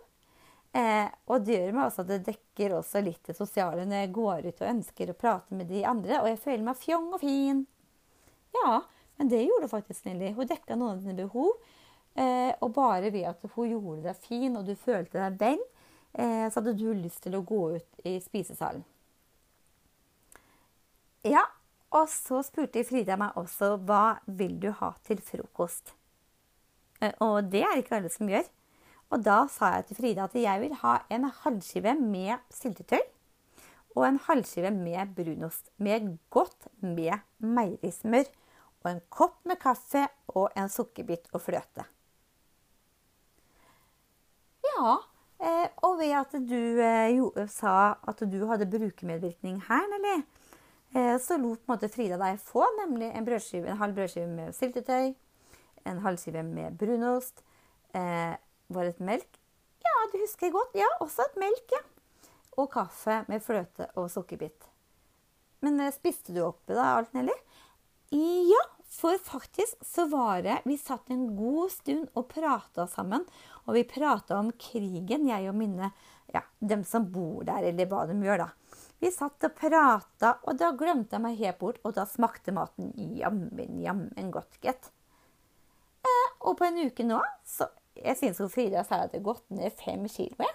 Eh, 0.75 1.07
og 1.31 1.45
det 1.45 1.59
gjør 1.59 1.75
meg 1.77 1.85
også 1.85 2.03
at 2.03 2.09
det 2.09 2.25
dekker 2.25 2.73
også 2.79 3.03
litt 3.05 3.29
det 3.29 3.37
sosiale 3.37 3.85
når 3.87 4.01
jeg 4.01 4.15
går 4.17 4.49
ut 4.49 4.63
og 4.63 4.71
ønsker 4.73 5.11
å 5.11 5.19
prate 5.19 5.55
med 5.55 5.69
de 5.71 5.85
andre, 5.87 6.17
og 6.19 6.27
jeg 6.31 6.41
føler 6.41 6.65
meg 6.65 6.81
fjong 6.81 7.13
og 7.15 7.21
fin. 7.21 7.61
Ja, 8.57 8.81
men 9.19 9.31
det 9.31 9.45
gjorde 9.45 9.69
hun 9.69 9.71
faktisk 9.71 10.07
Nelly. 10.07 10.33
Hun 10.35 10.49
dekka 10.49 10.75
noen 10.75 10.97
av 10.97 11.05
dine 11.05 11.15
behov. 11.21 11.53
Eh, 12.15 12.53
og 12.63 12.71
bare 12.73 13.11
ved 13.11 13.27
at 13.27 13.41
hun 13.55 13.69
gjorde 13.73 14.05
deg 14.05 14.19
fin, 14.23 14.55
og 14.55 14.65
du 14.67 14.75
følte 14.79 15.19
deg 15.19 15.39
vel, 15.39 15.59
eh, 16.13 16.47
så 16.47 16.61
hadde 16.61 16.77
du 16.79 16.87
lyst 16.93 17.23
til 17.25 17.35
å 17.35 17.43
gå 17.43 17.61
ut 17.75 18.07
i 18.07 18.15
spisesalen. 18.23 18.85
Ja, 21.25 21.43
og 21.95 22.07
så 22.11 22.41
spurte 22.45 22.83
Frida 22.85 23.17
meg 23.19 23.35
også 23.39 23.75
hva 23.83 24.19
vil 24.27 24.59
du 24.61 24.69
ha 24.79 24.93
til 25.07 25.19
frokost. 25.25 25.95
Eh, 27.01 27.11
Og 27.19 27.49
det 27.51 27.63
er 27.65 27.81
ikke 27.81 27.97
alle 27.99 28.11
som 28.13 28.29
gjør. 28.29 28.47
Og 29.13 29.21
da 29.23 29.45
sa 29.51 29.75
jeg 29.75 29.87
til 29.87 29.99
Frida 29.99 30.25
at 30.25 30.37
jeg 30.39 30.61
vil 30.61 30.73
ha 30.81 30.95
en 31.13 31.27
halvskive 31.43 31.93
med 31.99 32.41
syltetøy 32.53 33.03
og 33.95 34.03
en 34.07 34.19
halvskive 34.19 34.71
med 34.75 35.13
brunost. 35.15 35.69
Med 35.77 36.17
godt 36.29 36.67
med 36.81 37.19
meierismør. 37.39 38.27
Og 38.83 38.91
en 38.91 39.01
kopp 39.09 39.39
med 39.45 39.57
kaffe 39.61 40.07
og 40.27 40.51
en 40.55 40.69
sukkerbit 40.69 41.29
og 41.33 41.41
fløte. 41.41 41.85
Ja, 44.75 44.95
eh, 45.39 45.67
og 45.87 45.99
ved 45.99 46.11
at 46.19 46.33
du 46.49 46.59
eh, 46.83 47.15
jo, 47.15 47.29
sa 47.51 47.95
at 48.07 48.23
du 48.27 48.41
hadde 48.49 48.67
brukermedvirkning 48.69 49.61
her, 49.69 49.85
Nelly, 49.93 50.17
eh, 50.95 51.15
så 51.23 51.37
lot 51.39 51.63
måte 51.71 51.89
Frida 51.91 52.19
deg 52.19 52.41
få 52.43 52.65
nemlig 52.81 53.11
en, 53.13 53.27
brødskive, 53.27 53.71
en 53.71 53.79
halv 53.79 53.95
brødskive 53.95 54.27
med 54.27 54.55
syltetøy, 54.57 55.13
en 55.85 56.01
halv 56.03 56.19
skive 56.19 56.43
med 56.43 56.77
brunost, 56.81 57.43
eh, 57.95 58.35
var 58.67 58.89
et 58.89 58.99
melk? 58.99 59.41
Ja, 59.85 59.95
du 60.11 60.17
husker 60.19 60.51
godt. 60.51 60.73
Ja, 60.75 60.87
også 60.99 61.27
et 61.29 61.37
melk, 61.39 61.71
ja. 61.71 61.83
Og 62.57 62.71
kaffe 62.73 63.21
med 63.29 63.43
fløte 63.43 63.87
og 63.99 64.09
sukkerbit. 64.11 64.67
Men 65.63 65.79
eh, 65.79 65.93
spiste 65.93 66.33
du 66.35 66.41
opp 66.47 66.65
da 66.67 66.95
alt, 66.97 67.13
Nelly? 67.15 67.35
Ja, 68.15 68.63
for 68.95 69.17
faktisk 69.17 69.85
så 69.85 70.07
var 70.07 70.41
det 70.45 70.61
Vi 70.65 70.77
satt 70.77 71.09
en 71.09 71.27
god 71.35 71.71
stund 71.71 72.07
og 72.13 72.27
prata 72.31 72.87
sammen. 72.87 73.25
Og 73.65 73.75
vi 73.75 73.83
prata 73.83 74.39
om 74.39 74.51
krigen, 74.51 75.27
jeg 75.27 75.49
og 75.49 75.57
mine 75.59 75.91
Ja, 76.33 76.41
dem 76.59 76.83
som 76.83 77.05
bor 77.11 77.45
der, 77.47 77.63
eller 77.69 77.87
hva 77.87 78.01
de 78.09 78.15
gjør, 78.19 78.41
da. 78.41 78.79
Vi 78.99 79.11
satt 79.13 79.45
og 79.45 79.53
prata, 79.55 80.33
og 80.43 80.57
da 80.59 80.71
glemte 80.75 81.15
jeg 81.15 81.23
meg 81.23 81.37
helt 81.39 81.59
bort, 81.61 81.77
og 81.85 81.93
da 81.95 82.03
smakte 82.09 82.51
maten 82.55 82.89
jammen, 83.15 83.77
jammen 83.79 84.31
godt, 84.33 84.57
gitt. 84.63 84.89
Eh, 86.03 86.27
og 86.41 86.57
på 86.59 86.67
en 86.67 86.81
uke 86.87 87.07
nå, 87.07 87.21
så 87.45 87.69
Jeg 87.95 88.17
syns 88.19 88.41
Frida 88.51 88.81
sa 88.83 89.05
jeg 89.05 89.13
det 89.13 89.21
gått 89.23 89.45
ned 89.55 89.71
fem 89.79 90.01
kilo. 90.11 90.49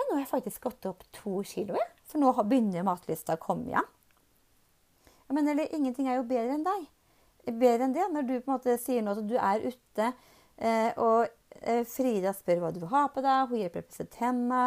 Men 0.00 0.06
nå 0.08 0.14
har 0.14 0.22
jeg 0.22 0.30
faktisk 0.30 0.62
gått 0.64 0.86
opp 0.88 1.02
to 1.12 1.42
kilo. 1.44 1.76
For 2.08 2.22
nå 2.22 2.30
begynner 2.40 2.86
matlysta 2.86 3.36
å 3.36 3.42
komme 3.42 3.68
igjen. 3.68 3.90
Men 5.28 5.50
eller, 5.52 5.68
ingenting 5.76 6.08
er 6.08 6.16
jo 6.16 6.24
bedre 6.30 6.56
enn 6.56 6.64
deg. 6.64 6.86
Bedre 7.46 7.86
enn 7.86 7.96
det 7.96 8.06
når 8.12 8.26
du 8.26 8.34
på 8.38 8.50
en 8.50 8.56
måte 8.56 8.76
sier 8.80 9.04
nå 9.04 9.14
at 9.16 9.26
du 9.28 9.36
er 9.40 9.66
ute, 9.66 10.08
eh, 10.60 10.90
og 11.00 11.28
eh, 11.62 11.82
Frida 11.88 12.34
spør 12.36 12.64
hva 12.64 12.72
du 12.74 12.80
vil 12.82 12.92
ha 12.92 13.06
på 13.12 13.24
deg, 13.24 13.50
hun 13.50 13.62
hjelper 13.62 13.86
deg 13.86 14.04
å 14.04 14.10
tenna. 14.16 14.62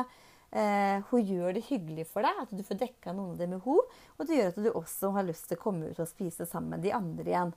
Eh, 0.54 0.98
hun 1.10 1.30
gjør 1.30 1.56
det 1.58 1.66
hyggelig 1.70 2.08
for 2.10 2.26
deg, 2.26 2.42
at 2.44 2.54
du 2.54 2.64
får 2.66 2.82
dekka 2.82 3.14
noen 3.14 3.34
av 3.34 3.40
det 3.42 3.50
med 3.52 3.64
henne. 3.66 4.02
Og 4.18 4.28
det 4.30 4.40
gjør 4.40 4.52
at 4.54 4.62
du 4.66 4.72
også 4.74 5.14
har 5.16 5.28
lyst 5.30 5.50
til 5.50 5.60
å 5.60 5.64
komme 5.64 5.90
ut 5.90 6.02
og 6.02 6.10
spise 6.10 6.50
sammen 6.50 6.76
med 6.76 6.86
de 6.86 6.94
andre 6.98 7.30
igjen. 7.30 7.56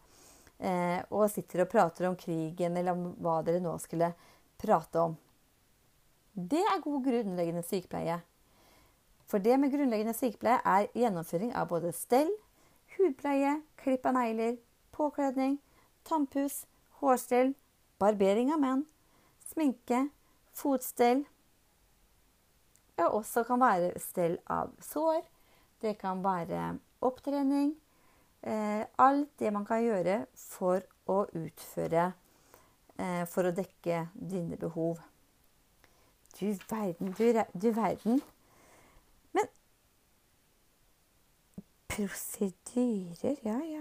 Og 1.12 1.26
sitter 1.28 1.66
og 1.66 1.68
prater 1.68 2.06
om 2.08 2.14
krigen, 2.16 2.78
eller 2.80 2.96
om 2.96 3.10
hva 3.20 3.42
dere 3.44 3.60
nå 3.60 3.74
skulle 3.82 4.08
prate 4.56 5.02
om. 5.02 5.18
Det 6.32 6.60
er 6.60 6.80
god 6.84 7.04
grunnleggende 7.04 7.64
sykepleie. 7.64 8.16
For 9.26 9.42
det 9.42 9.56
med 9.58 9.72
grunnleggende 9.72 10.14
sykepleie 10.16 10.60
er 10.64 10.88
gjennomføring 10.94 11.54
av 11.56 11.70
både 11.70 11.92
stell, 11.96 12.28
hudpleie, 12.96 13.56
klipp 13.80 14.06
av 14.06 14.14
negler, 14.16 14.56
påkledning, 14.96 15.58
tannpuss, 16.08 16.64
hårstell, 17.00 17.54
barbering 18.00 18.52
av 18.54 18.60
menn, 18.62 18.84
sminke, 19.52 20.06
fotstell. 20.56 21.24
Det 22.96 23.08
også 23.12 23.44
kan 23.44 23.60
være 23.60 23.92
stell 24.00 24.38
av 24.48 24.72
sår. 24.80 25.20
Det 25.84 25.98
kan 26.00 26.22
være 26.24 26.78
opptrening. 27.04 27.74
Eh, 28.42 28.86
alt 28.98 29.28
det 29.38 29.52
man 29.52 29.66
kan 29.68 29.82
gjøre 29.84 30.22
for 30.38 30.80
å 31.10 31.24
utføre 31.34 32.04
eh, 32.96 33.24
For 33.28 33.48
å 33.48 33.52
dekke 33.52 34.06
dine 34.14 34.56
behov. 34.60 35.00
Du 36.38 36.46
verden, 36.70 37.12
du, 37.18 37.42
du 37.52 37.68
verden. 37.74 38.22
Men 39.36 39.50
prosedyrer, 41.88 43.36
ja 43.44 43.58
ja. 43.64 43.75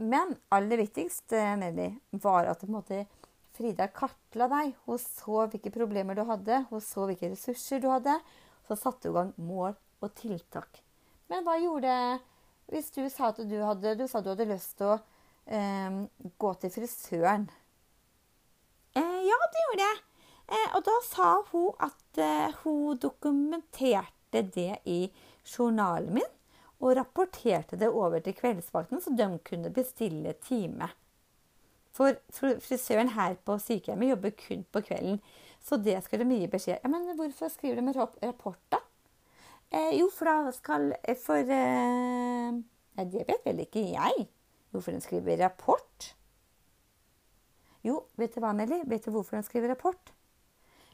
Men 0.00 0.32
aller 0.48 0.80
viktigst, 0.80 1.32
eh, 1.36 1.56
Nelly, 1.60 1.90
var 2.10 2.48
at 2.48 2.62
måte 2.68 3.04
Frida 3.60 3.88
kartla 3.92 4.46
deg. 4.48 4.72
Hun 4.86 4.98
så 4.98 5.44
hvilke 5.52 5.72
problemer 5.74 6.16
du 6.16 6.22
hadde, 6.24 6.64
hun 6.70 6.80
så 6.80 7.04
hvilke 7.08 7.28
ressurser 7.34 7.82
du 7.82 7.90
hadde. 7.92 8.14
Så 8.68 8.78
satte 8.78 9.10
hun 9.10 9.12
i 9.12 9.18
gang 9.18 9.32
mål 9.36 9.74
og 10.00 10.14
tiltak. 10.16 10.80
Men 11.28 11.44
hva 11.44 11.58
gjorde 11.60 12.20
Hvis 12.70 12.92
du 12.94 13.02
sa 13.10 13.32
at 13.32 13.40
du 13.50 13.56
hadde, 13.66 13.96
du 13.98 14.04
du 14.06 14.28
hadde 14.30 14.46
lyst 14.46 14.76
til 14.78 14.92
å 14.92 14.98
eh, 15.50 15.96
gå 16.38 16.50
til 16.62 16.70
frisøren 16.70 17.48
eh, 18.94 19.20
Ja, 19.26 19.38
det 19.50 19.64
gjorde 19.64 19.88
jeg. 19.88 19.98
Eh, 20.54 20.68
og 20.78 20.84
da 20.86 20.94
sa 21.02 21.30
hun 21.50 21.72
at 21.82 22.20
eh, 22.22 22.54
hun 22.62 22.98
dokumenterte 23.02 24.44
det 24.54 24.78
i 24.86 25.00
journalen 25.42 26.14
min. 26.14 26.30
Og 26.80 26.96
rapporterte 26.96 27.76
det 27.76 27.88
over 27.92 28.22
til 28.24 28.34
kveldsvakten, 28.38 29.00
så 29.04 29.12
de 29.16 29.28
kunne 29.44 29.72
bestille 29.76 30.32
time. 30.46 30.88
For 31.92 32.14
frisøren 32.64 33.10
her 33.16 33.34
på 33.44 33.58
sykehjemmet 33.60 34.12
jobber 34.14 34.32
kun 34.38 34.62
på 34.72 34.82
kvelden, 34.86 35.18
så 35.60 35.76
det 35.76 35.98
skulle 36.04 36.24
de 36.24 36.38
gi 36.40 36.48
beskjed. 36.48 36.78
Ja, 36.80 36.88
men 36.88 37.10
hvorfor 37.18 37.50
skriver 37.52 37.82
de 37.82 37.92
rap- 37.98 38.16
rapport, 38.22 38.60
da? 38.72 38.78
Eh, 39.70 39.98
jo, 39.98 40.08
for 40.14 40.26
da 40.26 40.52
skal 40.54 40.88
For 41.22 41.36
eh, 41.44 42.54
ja, 42.96 43.04
Det 43.04 43.26
vet 43.28 43.44
vel 43.44 43.60
ikke 43.66 43.84
jeg. 43.92 44.28
Hvorfor 44.70 44.94
de 44.94 45.00
skriver 45.00 45.42
rapport? 45.44 46.14
Jo, 47.84 48.04
vet 48.16 48.34
du 48.34 48.40
hva, 48.40 48.52
Nelly? 48.54 48.82
Vet 48.86 49.04
du 49.06 49.10
hvorfor 49.14 49.36
de 49.36 49.42
skriver 49.46 49.72
rapport? 49.74 50.12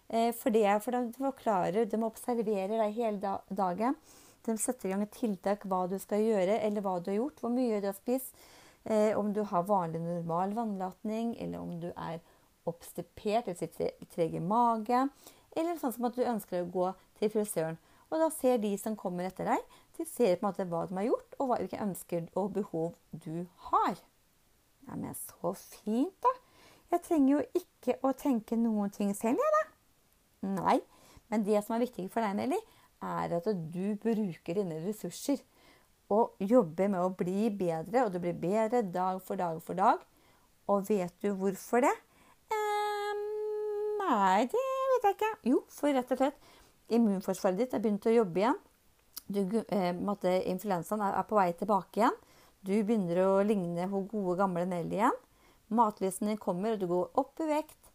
Eh, 0.08 0.32
for 0.34 0.54
det 0.54 0.64
er 0.64 0.78
for 0.80 0.94
de 0.94 1.12
forklarer, 1.18 1.84
de 1.84 2.02
observerer 2.04 2.76
deg 2.78 2.94
hele 2.94 3.36
dagen. 3.50 3.96
De 4.46 4.54
setter 4.60 4.88
i 4.88 4.92
gang 4.94 5.02
et 5.04 5.16
tiltak 5.16 5.66
hva 5.66 5.84
du 5.90 5.96
skal 6.02 6.22
gjøre, 6.22 6.60
eller 6.62 6.84
hva 6.84 6.98
du 7.00 7.10
har 7.10 7.18
gjort, 7.20 7.42
hvor 7.42 7.52
mye 7.54 7.80
du 7.82 7.88
har 7.90 7.96
spist, 7.96 8.36
eh, 8.84 9.12
om 9.18 9.32
du 9.34 9.42
har 9.42 9.66
vanlig 9.66 10.00
normal 10.04 10.54
vannlatning, 10.56 11.34
eller 11.42 11.62
om 11.62 11.74
du 11.82 11.90
er 11.90 12.20
oppstipert 12.66 13.46
eller 13.46 13.58
sitter 13.58 13.92
treg 14.14 14.34
i 14.34 14.42
mage, 14.42 15.06
eller 15.56 15.78
sånn 15.80 15.94
som 15.94 16.08
at 16.08 16.16
du 16.18 16.24
ønsker 16.26 16.62
å 16.62 16.70
gå 16.70 16.88
til 17.18 17.32
frisøren. 17.32 17.78
Og 18.10 18.20
da 18.22 18.28
ser 18.30 18.60
de 18.62 18.72
som 18.78 18.94
kommer 18.98 19.26
etter 19.26 19.48
deg, 19.50 19.62
de 19.98 20.04
ser 20.06 20.36
på 20.36 20.44
en 20.44 20.50
måte 20.50 20.66
hva 20.70 20.84
de 20.86 20.98
har 21.00 21.08
gjort, 21.08 21.38
og 21.40 21.52
hvilke 21.52 21.82
ønsker 21.82 22.28
og 22.38 22.52
behov 22.54 22.92
du 23.10 23.46
har. 23.70 23.98
Ja, 24.86 25.14
så 25.18 25.54
fint, 25.58 26.14
da. 26.22 26.30
Jeg 26.94 27.02
trenger 27.02 27.32
jo 27.32 27.40
ikke 27.58 27.96
å 28.06 28.12
tenke 28.14 28.58
noen 28.58 28.92
ting 28.94 29.10
selv, 29.18 29.42
jeg, 29.42 29.54
da. 29.56 29.64
Nei, 30.60 30.76
men 31.32 31.42
det 31.46 31.64
som 31.64 31.74
er 31.74 31.82
viktig 31.82 32.06
for 32.12 32.22
deg, 32.22 32.36
Nelly, 32.38 32.60
er 33.06 33.36
at 33.38 33.46
du 33.72 33.94
bruker 34.02 34.58
dine 34.58 34.80
ressurser 34.84 35.42
og 36.12 36.36
jobber 36.38 36.90
med 36.92 37.02
å 37.02 37.14
bli 37.18 37.48
bedre, 37.50 38.04
og 38.04 38.12
du 38.14 38.20
blir 38.22 38.36
bedre 38.38 38.82
dag 38.82 39.18
for 39.26 39.38
dag 39.40 39.58
for 39.62 39.78
dag. 39.78 40.02
Og 40.70 40.86
vet 40.88 41.14
du 41.22 41.32
hvorfor 41.38 41.82
det? 41.82 41.94
Ehm, 42.54 43.24
nei, 44.02 44.46
det 44.50 44.62
vet 44.92 45.08
jeg 45.08 45.16
ikke. 45.18 45.32
Jo, 45.50 45.62
for 45.70 45.94
rett 45.94 46.14
og 46.14 46.20
slett 46.20 46.54
immunforsvaret 46.94 47.58
ditt 47.58 47.74
har 47.74 47.82
begynt 47.82 48.06
å 48.06 48.14
jobbe 48.14 48.42
igjen. 48.42 48.60
Du, 49.26 49.40
eh, 49.42 50.42
influensaen 50.46 51.02
er, 51.02 51.18
er 51.18 51.26
på 51.26 51.38
vei 51.38 51.50
tilbake 51.58 52.02
igjen. 52.02 52.18
Du 52.62 52.74
begynner 52.82 53.22
å 53.24 53.42
ligne 53.46 53.88
hun 53.90 54.06
gode, 54.10 54.38
gamle 54.38 54.66
Nelly 54.66 55.00
igjen. 55.00 55.18
Matlysten 55.74 56.30
din 56.30 56.38
kommer, 56.38 56.74
og 56.74 56.82
du 56.82 56.86
går 56.90 57.18
opp 57.18 57.42
i 57.42 57.50
vekt. 57.50 57.90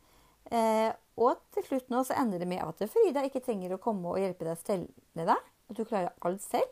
Eh, 0.51 0.91
og 1.19 1.41
til 1.55 1.65
slutt 1.67 1.89
nå 1.91 2.03
så 2.07 2.15
ender 2.19 2.41
det 2.41 2.47
med 2.49 2.63
at 2.63 2.83
Frida 2.91 3.23
ikke 3.27 3.43
trenger 3.43 3.75
å 3.75 3.81
komme 3.81 4.13
og 4.13 4.21
hjelpe 4.21 4.47
deg 4.47 4.55
å 4.55 4.61
stelle 4.61 5.25
deg. 5.27 5.49
At 5.71 5.77
du 5.77 5.83
klarer 5.83 6.13
alt 6.27 6.43
selv. 6.43 6.69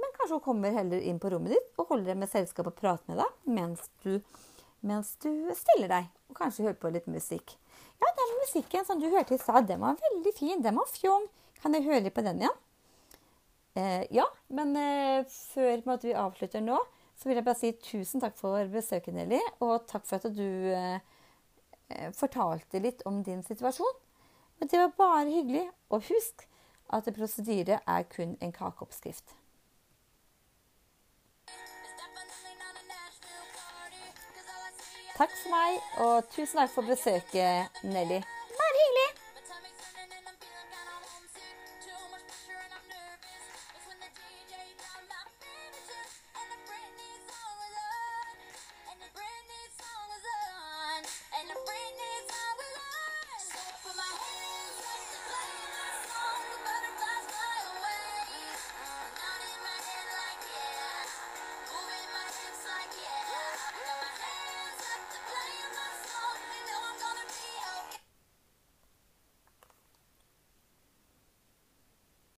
Men 0.00 0.14
kanskje 0.16 0.38
hun 0.38 0.44
kommer 0.44 0.74
heller 0.74 1.04
inn 1.04 1.20
på 1.22 1.30
rommet 1.32 1.54
ditt 1.54 1.78
og 1.78 1.92
holder 1.92 2.12
deg 2.12 2.22
med 2.24 2.32
selskap 2.32 2.68
og 2.70 2.76
prater 2.78 3.12
med 3.12 3.20
deg 3.22 3.52
mens 3.56 3.84
du, 4.02 4.18
mens 4.82 5.14
du 5.22 5.30
stiller 5.56 5.92
deg. 5.92 6.10
Og 6.30 6.38
kanskje 6.40 6.66
hører 6.66 6.80
på 6.80 6.90
litt 6.94 7.06
musikk. 7.10 7.54
Ja, 8.02 8.10
den 8.18 8.34
musikken 8.40 8.84
som 8.88 9.00
du 9.00 9.06
hørte 9.12 9.36
i 9.36 9.40
stad, 9.40 9.68
den 9.68 9.80
var 9.84 10.00
veldig 10.00 10.34
fin. 10.36 10.60
Den 10.64 10.80
var 10.80 10.90
fjong. 10.90 11.28
Kan 11.62 11.76
jeg 11.76 11.86
høre 11.86 12.02
litt 12.04 12.16
på 12.16 12.24
den 12.26 12.42
igjen? 12.42 12.60
Eh, 13.74 14.02
ja, 14.14 14.26
men 14.54 14.74
eh, 14.78 15.24
før 15.54 15.80
måte, 15.88 16.10
vi 16.10 16.18
avslutter 16.18 16.62
nå, 16.62 16.76
så 17.18 17.28
vil 17.28 17.38
jeg 17.38 17.46
bare 17.46 17.58
si 17.58 17.70
tusen 17.82 18.22
takk 18.22 18.36
for 18.38 18.70
besøket, 18.70 19.14
Nelly. 19.16 19.40
Og 19.64 19.86
takk 19.90 20.06
for 20.08 20.20
at 20.20 20.36
du 20.36 20.74
eh, 20.74 20.98
fortalte 22.16 22.80
litt 22.82 23.02
om 23.08 23.22
din 23.22 23.42
situasjon. 23.42 23.96
Men 24.58 24.68
det 24.68 24.78
var 24.78 24.92
bare 24.98 25.30
hyggelig. 25.30 25.68
Og 25.90 26.04
husk 26.08 26.46
at 26.92 27.08
prosedyre 27.16 27.80
er 27.86 28.02
kun 28.02 28.36
en 28.40 28.52
kakeoppskrift. 28.52 29.34
Takk 35.14 35.30
for 35.30 35.50
meg, 35.54 35.76
og 36.02 36.30
tusen 36.34 36.58
takk 36.58 36.72
for 36.74 36.90
besøket, 36.90 37.84
Nelly. 37.86 38.18